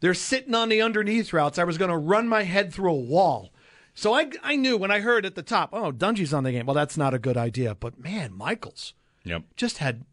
they're 0.00 0.14
sitting 0.14 0.54
on 0.54 0.68
the 0.68 0.82
underneath 0.82 1.32
routes. 1.32 1.58
I 1.58 1.64
was 1.64 1.78
going 1.78 1.90
to 1.90 1.96
run 1.96 2.28
my 2.28 2.42
head 2.42 2.72
through 2.72 2.90
a 2.90 2.94
wall. 2.94 3.50
So 3.94 4.12
I, 4.14 4.30
I 4.42 4.56
knew 4.56 4.76
when 4.76 4.90
I 4.90 5.00
heard 5.00 5.24
at 5.26 5.34
the 5.34 5.42
top, 5.42 5.70
oh, 5.72 5.92
Dungy's 5.92 6.34
on 6.34 6.44
the 6.44 6.52
game. 6.52 6.66
Well, 6.66 6.74
that's 6.74 6.96
not 6.96 7.14
a 7.14 7.18
good 7.18 7.36
idea. 7.36 7.74
But 7.74 7.98
man, 7.98 8.32
Michaels 8.32 8.94
Yep. 9.24 9.42
just 9.56 9.78
had 9.78 10.04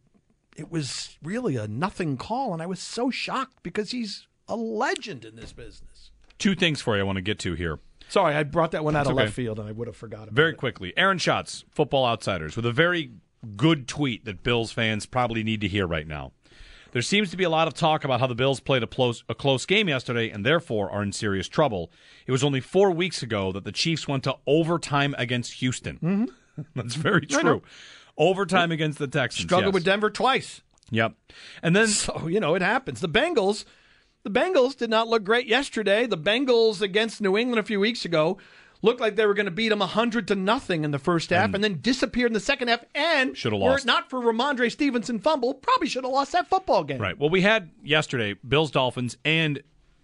it 0.57 0.71
was 0.71 1.17
really 1.23 1.55
a 1.57 1.67
nothing 1.67 2.15
call 2.17 2.53
and 2.53 2.61
i 2.61 2.65
was 2.65 2.79
so 2.79 3.09
shocked 3.11 3.61
because 3.61 3.91
he's 3.91 4.25
a 4.47 4.55
legend 4.55 5.23
in 5.25 5.35
this 5.35 5.51
business 5.53 6.11
Two 6.37 6.55
things 6.55 6.81
for 6.81 6.95
you 6.95 7.01
I 7.01 7.05
want 7.05 7.15
to 7.17 7.21
get 7.21 7.39
to 7.39 7.53
here. 7.53 7.79
Sorry 8.15 8.33
i 8.33 8.43
brought 8.43 8.71
that 8.71 8.83
one 8.83 8.95
out 8.95 9.01
It's 9.01 9.09
of 9.09 9.15
okay. 9.17 9.25
left 9.25 9.35
field 9.35 9.59
and 9.59 9.67
i 9.67 9.73
would 9.73 9.87
have 9.87 9.97
forgot 9.97 10.23
about 10.23 10.33
Very 10.33 10.51
it 10.51 10.57
quickly, 10.57 10.93
Aaron 10.95 11.17
Schatz, 11.17 11.65
Football 11.69 12.05
Outsiders, 12.05 12.55
with 12.55 12.65
a 12.65 12.71
very 12.71 13.11
good 13.57 13.89
tweet 13.89 14.23
that 14.23 14.41
Bills 14.41 14.71
fans 14.71 15.05
probably 15.05 15.43
need 15.43 15.59
to 15.61 15.67
hear 15.67 15.85
right 15.85 16.07
now. 16.07 16.31
There 16.93 17.01
seems 17.01 17.29
to 17.31 17.37
be 17.37 17.43
a 17.43 17.49
lot 17.49 17.67
of 17.67 17.73
talk 17.73 18.05
about 18.05 18.21
how 18.21 18.27
the 18.27 18.35
Bills 18.35 18.61
played 18.61 18.83
a 18.83 18.87
close, 18.87 19.25
a 19.27 19.35
close 19.35 19.65
game 19.65 19.89
yesterday 19.89 20.29
and 20.29 20.45
therefore 20.45 20.89
are 20.89 21.03
in 21.03 21.11
serious 21.11 21.49
trouble. 21.49 21.91
It 22.25 22.31
was 22.31 22.41
only 22.41 22.61
four 22.61 22.89
weeks 22.91 23.21
ago 23.21 23.51
that 23.51 23.65
the 23.65 23.73
Chiefs 23.73 24.07
went 24.07 24.23
to 24.23 24.37
overtime 24.47 25.13
against 25.17 25.53
Houston. 25.55 25.97
Mm-hmm. 25.97 26.61
That's 26.75 26.95
very 26.95 27.25
true. 27.25 27.63
Overtime 28.17 28.71
against 28.71 28.97
the 28.97 29.07
Texans. 29.07 29.43
struggled 29.45 29.73
yes. 29.73 29.73
with 29.73 29.83
denver 29.83 30.09
twice 30.09 30.61
Yep. 30.91 31.15
And 31.61 31.75
then 31.75 31.87
so 31.87 32.27
you 32.27 32.39
know 32.39 32.55
it 32.55 32.61
happens 32.61 33.01
the 33.01 33.09
bengals 33.09 33.65
the 34.25 34.31
bengals 34.31 34.75
did 34.75 34.89
not 34.89 35.07
look 35.07 35.23
great 35.23 35.45
yesterday 35.47 36.05
the 36.05 36.17
bengals 36.17 36.81
against 36.81 37.21
new 37.21 37.37
england 37.37 37.59
a 37.59 37.63
few 37.63 37.79
weeks 37.79 38.03
ago 38.03 38.37
looked 38.81 38.99
like 38.99 39.15
they 39.15 39.25
were 39.25 39.33
going 39.33 39.45
to 39.45 39.51
beat 39.51 39.69
them 39.69 39.79
100 39.79 40.27
to 40.27 40.35
nothing 40.35 40.83
in 40.83 40.91
the 40.91 40.99
first 40.99 41.29
half 41.29 41.53
and, 41.53 41.63
then 41.63 41.79
disappeared 41.81 42.29
in 42.29 42.33
the 42.33 42.39
second 42.39 42.67
half 42.67 42.83
and 42.93 43.37
Shoulda 43.37 43.55
lost. 43.55 43.71
were 43.71 43.77
it 43.77 43.85
not 43.85 44.09
for 44.09 44.19
rhamondre 44.19 44.71
stevenson 44.71 45.19
fumble 45.19 45.53
probably 45.53 45.87
should 45.87 46.03
have 46.03 46.11
lost 46.11 46.31
that 46.33 46.47
football 46.47 46.83
game 46.83 46.99
Right. 46.99 47.17
Well, 47.17 47.29
we 47.29 47.41
had 47.41 47.69
yesterday 47.83 48.33
Bills 48.47 48.71
Dolphins 48.71 49.17
and 49.23 49.61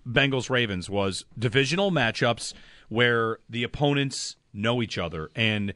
Bengals 0.07 0.49
Ravens 0.49 0.89
was 0.89 1.25
divisional 1.37 1.91
matchups 1.91 2.53
where 2.89 3.39
the 3.49 3.63
opponents 3.63 4.35
know 4.53 4.81
each 4.81 4.97
other 4.97 5.29
and 5.35 5.73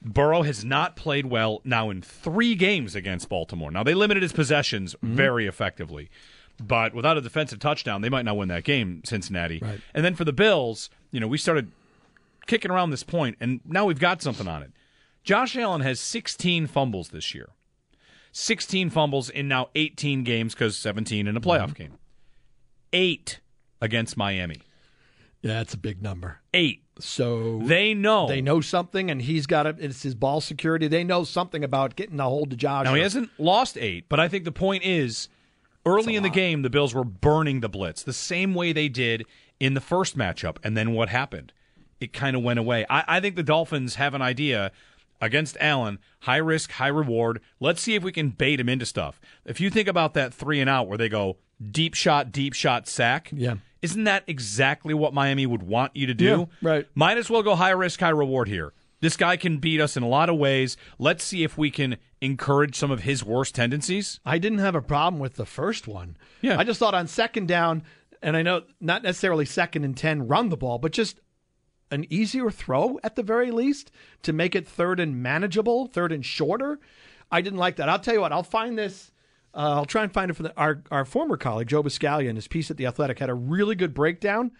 Burrow 0.00 0.42
has 0.42 0.64
not 0.64 0.96
played 0.96 1.26
well 1.26 1.60
now 1.64 1.90
in 1.90 2.02
3 2.02 2.54
games 2.56 2.94
against 2.96 3.28
Baltimore. 3.28 3.70
Now 3.70 3.82
they 3.82 3.94
limited 3.94 4.22
his 4.22 4.32
possessions 4.32 4.94
mm-hmm. 4.94 5.14
very 5.14 5.46
effectively. 5.46 6.10
But 6.58 6.94
without 6.94 7.16
a 7.16 7.20
defensive 7.20 7.58
touchdown, 7.58 8.02
they 8.02 8.08
might 8.08 8.24
not 8.24 8.36
win 8.36 8.48
that 8.48 8.64
game, 8.64 9.02
Cincinnati. 9.04 9.58
Right. 9.60 9.80
And 9.94 10.04
then 10.04 10.14
for 10.14 10.24
the 10.24 10.32
Bills, 10.32 10.90
you 11.10 11.20
know, 11.20 11.26
we 11.26 11.38
started 11.38 11.72
kicking 12.46 12.70
around 12.70 12.90
this 12.90 13.02
point 13.02 13.36
and 13.40 13.60
now 13.64 13.84
we've 13.84 13.98
got 13.98 14.22
something 14.22 14.48
on 14.48 14.62
it. 14.62 14.72
Josh 15.24 15.56
Allen 15.56 15.80
has 15.82 16.00
16 16.00 16.66
fumbles 16.66 17.10
this 17.10 17.34
year. 17.34 17.50
16 18.32 18.90
fumbles 18.90 19.28
in 19.30 19.46
now 19.46 19.68
18 19.74 20.24
games 20.24 20.54
because 20.54 20.76
17 20.76 21.26
in 21.26 21.36
a 21.36 21.40
playoff 21.40 21.70
mm-hmm. 21.70 21.72
game. 21.72 21.98
Eight 22.92 23.40
against 23.80 24.16
Miami. 24.16 24.60
yeah 25.42 25.54
that's 25.54 25.74
a 25.74 25.78
big 25.78 26.02
number 26.02 26.40
Eight. 26.54 26.82
so 26.98 27.58
They 27.58 27.94
know. 27.94 28.28
They 28.28 28.42
know 28.42 28.60
something, 28.60 29.10
and 29.10 29.22
he's 29.22 29.46
got 29.46 29.66
it. 29.66 29.76
It's 29.78 30.02
his 30.02 30.14
ball 30.14 30.40
security. 30.40 30.88
They 30.88 31.04
know 31.04 31.24
something 31.24 31.64
about 31.64 31.96
getting 31.96 32.20
a 32.20 32.24
hold 32.24 32.52
of 32.52 32.58
Josh. 32.58 32.84
Now 32.84 32.94
he 32.94 33.02
hasn't 33.02 33.30
lost 33.38 33.78
eight, 33.78 34.08
but 34.08 34.20
I 34.20 34.28
think 34.28 34.44
the 34.44 34.52
point 34.52 34.84
is, 34.84 35.28
early 35.86 36.16
in 36.16 36.22
the 36.22 36.28
game, 36.30 36.62
the 36.62 36.70
Bills 36.70 36.94
were 36.94 37.04
burning 37.04 37.60
the 37.60 37.68
blitz 37.68 38.02
the 38.02 38.12
same 38.12 38.54
way 38.54 38.72
they 38.72 38.88
did 38.88 39.24
in 39.60 39.74
the 39.74 39.80
first 39.80 40.16
matchup, 40.16 40.56
and 40.62 40.76
then 40.76 40.92
what 40.92 41.08
happened? 41.08 41.52
It 42.00 42.12
kind 42.12 42.36
of 42.36 42.42
went 42.42 42.58
away. 42.58 42.84
I, 42.90 43.04
I 43.06 43.20
think 43.20 43.36
the 43.36 43.42
Dolphins 43.42 43.94
have 43.96 44.14
an 44.14 44.22
idea 44.22 44.72
against 45.20 45.56
Allen, 45.60 46.00
high 46.20 46.36
risk, 46.38 46.72
high 46.72 46.88
reward. 46.88 47.40
Let's 47.60 47.80
see 47.80 47.94
if 47.94 48.02
we 48.02 48.10
can 48.10 48.30
bait 48.30 48.58
him 48.58 48.68
into 48.68 48.84
stuff. 48.86 49.20
If 49.44 49.60
you 49.60 49.70
think 49.70 49.86
about 49.88 50.14
that 50.14 50.34
three 50.34 50.60
and 50.60 50.68
out 50.68 50.88
where 50.88 50.98
they 50.98 51.08
go 51.08 51.36
deep 51.70 51.94
shot, 51.94 52.32
deep 52.32 52.54
shot, 52.54 52.88
sack, 52.88 53.30
Yeah. 53.32 53.54
isn't 53.82 54.02
that 54.04 54.24
exactly 54.26 54.94
what 54.94 55.14
Miami 55.14 55.46
would 55.46 55.62
want 55.62 55.94
you 55.94 56.08
to 56.08 56.14
do? 56.14 56.48
Yeah, 56.60 56.68
right. 56.68 56.86
Might 56.96 57.18
as 57.18 57.30
well 57.30 57.44
go 57.44 57.54
high 57.54 57.70
risk, 57.70 58.00
high 58.00 58.08
reward 58.08 58.48
here. 58.48 58.72
This 59.00 59.16
guy 59.16 59.36
can 59.36 59.58
beat 59.58 59.80
us 59.80 59.96
in 59.96 60.02
a 60.02 60.08
lot 60.08 60.28
of 60.28 60.36
ways. 60.36 60.76
Let's 60.98 61.22
see 61.22 61.44
if 61.44 61.56
we 61.56 61.70
can 61.70 61.98
encourage 62.22 62.76
some 62.76 62.92
of 62.92 63.00
his 63.00 63.24
worst 63.24 63.56
tendencies. 63.56 64.20
I 64.24 64.38
didn't 64.38 64.58
have 64.58 64.76
a 64.76 64.80
problem 64.80 65.20
with 65.20 65.34
the 65.34 65.44
first 65.44 65.88
one. 65.88 66.16
Yeah. 66.40 66.56
I 66.56 66.62
just 66.62 66.78
thought 66.78 66.94
on 66.94 67.08
second 67.08 67.48
down, 67.48 67.82
and 68.22 68.36
I 68.36 68.42
know 68.42 68.62
not 68.80 69.02
necessarily 69.02 69.44
second 69.44 69.84
and 69.84 69.96
10, 69.96 70.28
run 70.28 70.48
the 70.48 70.56
ball, 70.56 70.78
but 70.78 70.92
just 70.92 71.20
an 71.90 72.06
easier 72.10 72.48
throw 72.48 73.00
at 73.02 73.16
the 73.16 73.24
very 73.24 73.50
least 73.50 73.90
to 74.22 74.32
make 74.32 74.54
it 74.54 74.68
third 74.68 75.00
and 75.00 75.20
manageable, 75.20 75.86
third 75.88 76.12
and 76.12 76.24
shorter. 76.24 76.78
I 77.30 77.40
didn't 77.40 77.58
like 77.58 77.76
that. 77.76 77.88
I'll 77.88 77.98
tell 77.98 78.14
you 78.14 78.20
what, 78.20 78.32
I'll 78.32 78.44
find 78.44 78.78
this. 78.78 79.10
Uh, 79.52 79.74
I'll 79.74 79.84
try 79.84 80.04
and 80.04 80.12
find 80.12 80.30
it 80.30 80.34
for 80.34 80.44
the, 80.44 80.56
our, 80.56 80.80
our 80.92 81.04
former 81.04 81.36
colleague, 81.36 81.68
Joe 81.68 81.82
Buscaglia, 81.82 82.32
his 82.36 82.46
piece 82.46 82.70
at 82.70 82.76
The 82.76 82.86
Athletic, 82.86 83.18
had 83.18 83.30
a 83.30 83.34
really 83.34 83.74
good 83.74 83.94
breakdown 83.94 84.52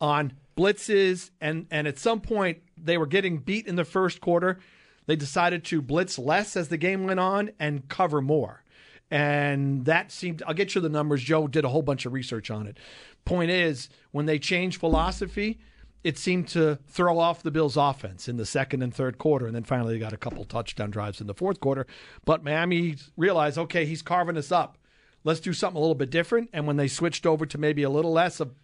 on 0.00 0.32
blitzes. 0.56 1.30
And, 1.40 1.66
and 1.70 1.86
at 1.86 2.00
some 2.00 2.20
point, 2.20 2.58
they 2.76 2.98
were 2.98 3.06
getting 3.06 3.38
beat 3.38 3.68
in 3.68 3.76
the 3.76 3.84
first 3.84 4.20
quarter. 4.20 4.58
They 5.06 5.16
decided 5.16 5.64
to 5.64 5.82
blitz 5.82 6.18
less 6.18 6.56
as 6.56 6.68
the 6.68 6.76
game 6.76 7.04
went 7.04 7.20
on 7.20 7.50
and 7.58 7.88
cover 7.88 8.20
more. 8.20 8.62
And 9.10 9.84
that 9.86 10.12
seemed, 10.12 10.42
I'll 10.46 10.54
get 10.54 10.74
you 10.74 10.80
the 10.80 10.88
numbers. 10.88 11.22
Joe 11.22 11.48
did 11.48 11.64
a 11.64 11.68
whole 11.68 11.82
bunch 11.82 12.06
of 12.06 12.12
research 12.12 12.50
on 12.50 12.66
it. 12.66 12.78
Point 13.24 13.50
is, 13.50 13.88
when 14.12 14.26
they 14.26 14.38
changed 14.38 14.78
philosophy, 14.78 15.58
it 16.04 16.16
seemed 16.16 16.48
to 16.48 16.78
throw 16.86 17.18
off 17.18 17.42
the 17.42 17.50
Bills' 17.50 17.76
offense 17.76 18.28
in 18.28 18.36
the 18.36 18.46
second 18.46 18.82
and 18.82 18.94
third 18.94 19.18
quarter. 19.18 19.46
And 19.46 19.54
then 19.54 19.64
finally, 19.64 19.94
they 19.94 19.98
got 19.98 20.12
a 20.12 20.18
couple 20.18 20.44
touchdown 20.44 20.90
drives 20.90 21.20
in 21.20 21.26
the 21.26 21.34
fourth 21.34 21.60
quarter. 21.60 21.86
But 22.24 22.44
Miami 22.44 22.96
realized, 23.16 23.58
okay, 23.58 23.84
he's 23.84 24.00
carving 24.00 24.36
us 24.36 24.52
up. 24.52 24.78
Let's 25.24 25.40
do 25.40 25.52
something 25.52 25.76
a 25.76 25.80
little 25.80 25.94
bit 25.94 26.10
different. 26.10 26.48
And 26.52 26.66
when 26.66 26.76
they 26.76 26.88
switched 26.88 27.26
over 27.26 27.44
to 27.46 27.58
maybe 27.58 27.82
a 27.82 27.90
little 27.90 28.12
less 28.12 28.40
of 28.40 28.54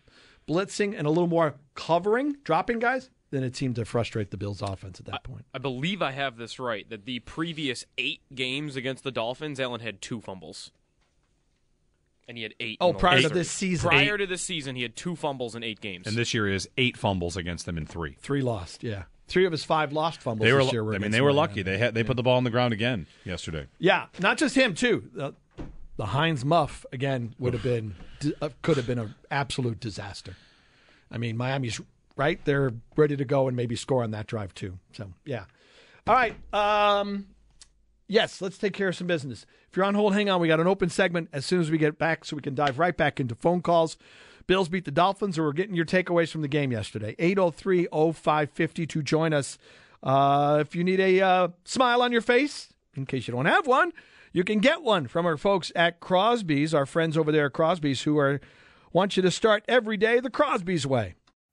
blitzing 0.49 0.97
and 0.97 1.07
a 1.07 1.11
little 1.11 1.27
more 1.27 1.57
covering, 1.75 2.37
dropping 2.45 2.79
guys, 2.79 3.11
then 3.37 3.45
it 3.45 3.55
seemed 3.55 3.77
to 3.77 3.85
frustrate 3.85 4.31
the 4.31 4.37
Bills' 4.37 4.63
offense 4.63 4.99
at 4.99 5.07
that 5.07 5.23
point. 5.23 5.45
I 5.55 5.59
believe 5.59 6.01
I 6.03 6.13
have 6.13 6.37
this 6.39 6.59
right 6.59 6.89
that 6.91 7.05
the 7.05 7.19
previous 7.21 7.85
eight 7.99 8.21
games 8.35 8.75
against 8.77 9.05
the 9.05 9.13
Dolphins, 9.13 9.61
Allen 9.61 9.81
had 9.81 10.01
two 10.01 10.21
fumbles. 10.21 10.71
And 12.29 12.37
he 12.37 12.43
had 12.43 12.55
eight. 12.59 12.79
Oh, 12.81 12.93
prior 12.93 13.17
last 13.17 13.29
to 13.29 13.35
this 13.35 13.51
season. 13.51 13.89
Prior 13.91 14.15
Eight. 14.15 14.19
to 14.19 14.27
this 14.27 14.43
season, 14.43 14.75
he 14.75 14.83
had 14.83 14.97
two 14.97 15.15
fumbles 15.15 15.55
in 15.55 15.63
eight 15.63 15.81
games. 15.81 16.09
And 16.09 16.17
this 16.17 16.35
year 16.35 16.49
is 16.49 16.69
eight 16.77 16.97
fumbles 16.97 17.37
against 17.37 17.67
them 17.67 17.79
in 17.79 17.87
three. 17.87 18.17
Three 18.19 18.43
lost, 18.43 18.83
yeah. 18.83 19.05
Three 19.29 19.45
of 19.47 19.53
his 19.53 19.63
five 19.63 19.93
lost 19.93 20.21
fumbles 20.21 20.45
They 20.45 20.53
were. 20.53 20.65
this 20.65 20.73
year 20.73 20.83
were 20.83 20.95
I 20.95 20.99
mean, 20.99 21.13
they 21.13 21.21
were 21.21 21.29
Miami. 21.29 21.37
lucky. 21.37 21.63
They 21.63 21.79
had. 21.79 21.95
They 21.95 22.03
put 22.03 22.17
the 22.17 22.25
ball 22.25 22.37
on 22.37 22.43
the 22.45 22.51
ground 22.51 22.73
again 22.73 23.07
yesterday. 23.25 23.67
Yeah, 23.79 24.07
not 24.19 24.39
just 24.39 24.57
him 24.57 24.75
too. 24.75 25.09
Uh, 25.17 25.31
the 25.97 26.07
Hines 26.07 26.45
Muff 26.45 26.85
again 26.93 27.35
would 27.39 27.53
have 27.53 27.63
been 27.63 27.95
uh, 28.43 28.49
could 28.63 28.77
have 28.77 28.89
been 28.89 28.99
an 28.99 29.15
absolute 29.31 29.79
disaster. 29.79 30.35
I 31.13 31.19
mean, 31.19 31.37
Miami's 31.37 31.81
right; 32.17 32.43
they're 32.45 32.73
ready 32.97 33.17
to 33.17 33.25
go 33.25 33.49
and 33.49 33.57
maybe 33.57 33.77
score 33.77 34.03
on 34.03 34.11
that 34.13 34.27
drive 34.27 34.55
too. 34.55 34.79
So 34.93 35.13
yeah. 35.25 35.45
All 36.07 36.15
right. 36.15 36.35
Um, 36.55 37.27
yes, 38.09 38.41
let's 38.41 38.59
take 38.59 38.73
care 38.73 38.89
of 38.89 38.97
some 38.97 39.07
business. 39.07 39.45
If 39.69 39.77
you're 39.77 39.85
on 39.85 39.95
hold, 39.95 40.15
hang 40.15 40.31
on. 40.31 40.41
We 40.41 40.49
got 40.49 40.61
an 40.61 40.67
open 40.67 40.89
segment 40.89 41.29
as 41.33 41.45
soon 41.45 41.61
as 41.61 41.71
we 41.71 41.79
get 41.79 41.99
back, 41.99 42.25
so 42.25 42.37
we 42.37 42.43
can 42.43 42.55
dive 42.55 42.79
right 42.79 42.97
back 42.97 43.19
into 43.19 43.35
phone 43.35 43.61
calls. 43.61 43.97
Bills 44.47 44.69
beat 44.69 44.85
the 44.85 44.93
Dolphins, 44.93 45.39
or 45.39 45.45
we're 45.45 45.53
getting 45.53 45.75
your 45.75 45.85
takeaways 45.85 46.31
from 46.31 46.43
the 46.43 46.49
game 46.49 46.71
yesterday. 46.71 47.17
803 47.19 47.89
0550 47.93 48.87
to 48.87 49.03
join 49.03 49.33
us. 49.33 49.59
Uh, 50.03 50.59
if 50.61 50.77
you 50.77 50.85
need 50.85 51.01
a 51.01 51.21
uh, 51.21 51.49
smile 51.65 52.01
on 52.01 52.13
your 52.13 52.21
face, 52.21 52.73
in 52.95 53.07
case 53.07 53.27
you 53.27 53.35
don't 53.35 53.47
have 53.47 53.67
one, 53.67 53.93
you 54.33 54.45
can 54.45 54.61
get 54.61 54.83
one 54.83 55.09
from 55.09 55.27
our 55.27 55.37
folks 55.37 55.73
at 55.75 55.99
Crosby's, 55.99 56.75
our 56.75 56.87
friends 56.87 57.17
over 57.17 57.33
there 57.33 57.47
at 57.47 57.53
Crosby's, 57.53 58.03
who 58.03 58.19
are 58.19 58.41
want 58.93 59.17
you 59.17 59.23
to 59.23 59.31
start 59.31 59.65
every 59.67 59.97
day 59.97 60.21
the 60.21 60.31
Crosby's 60.31 60.87
way. 60.87 61.15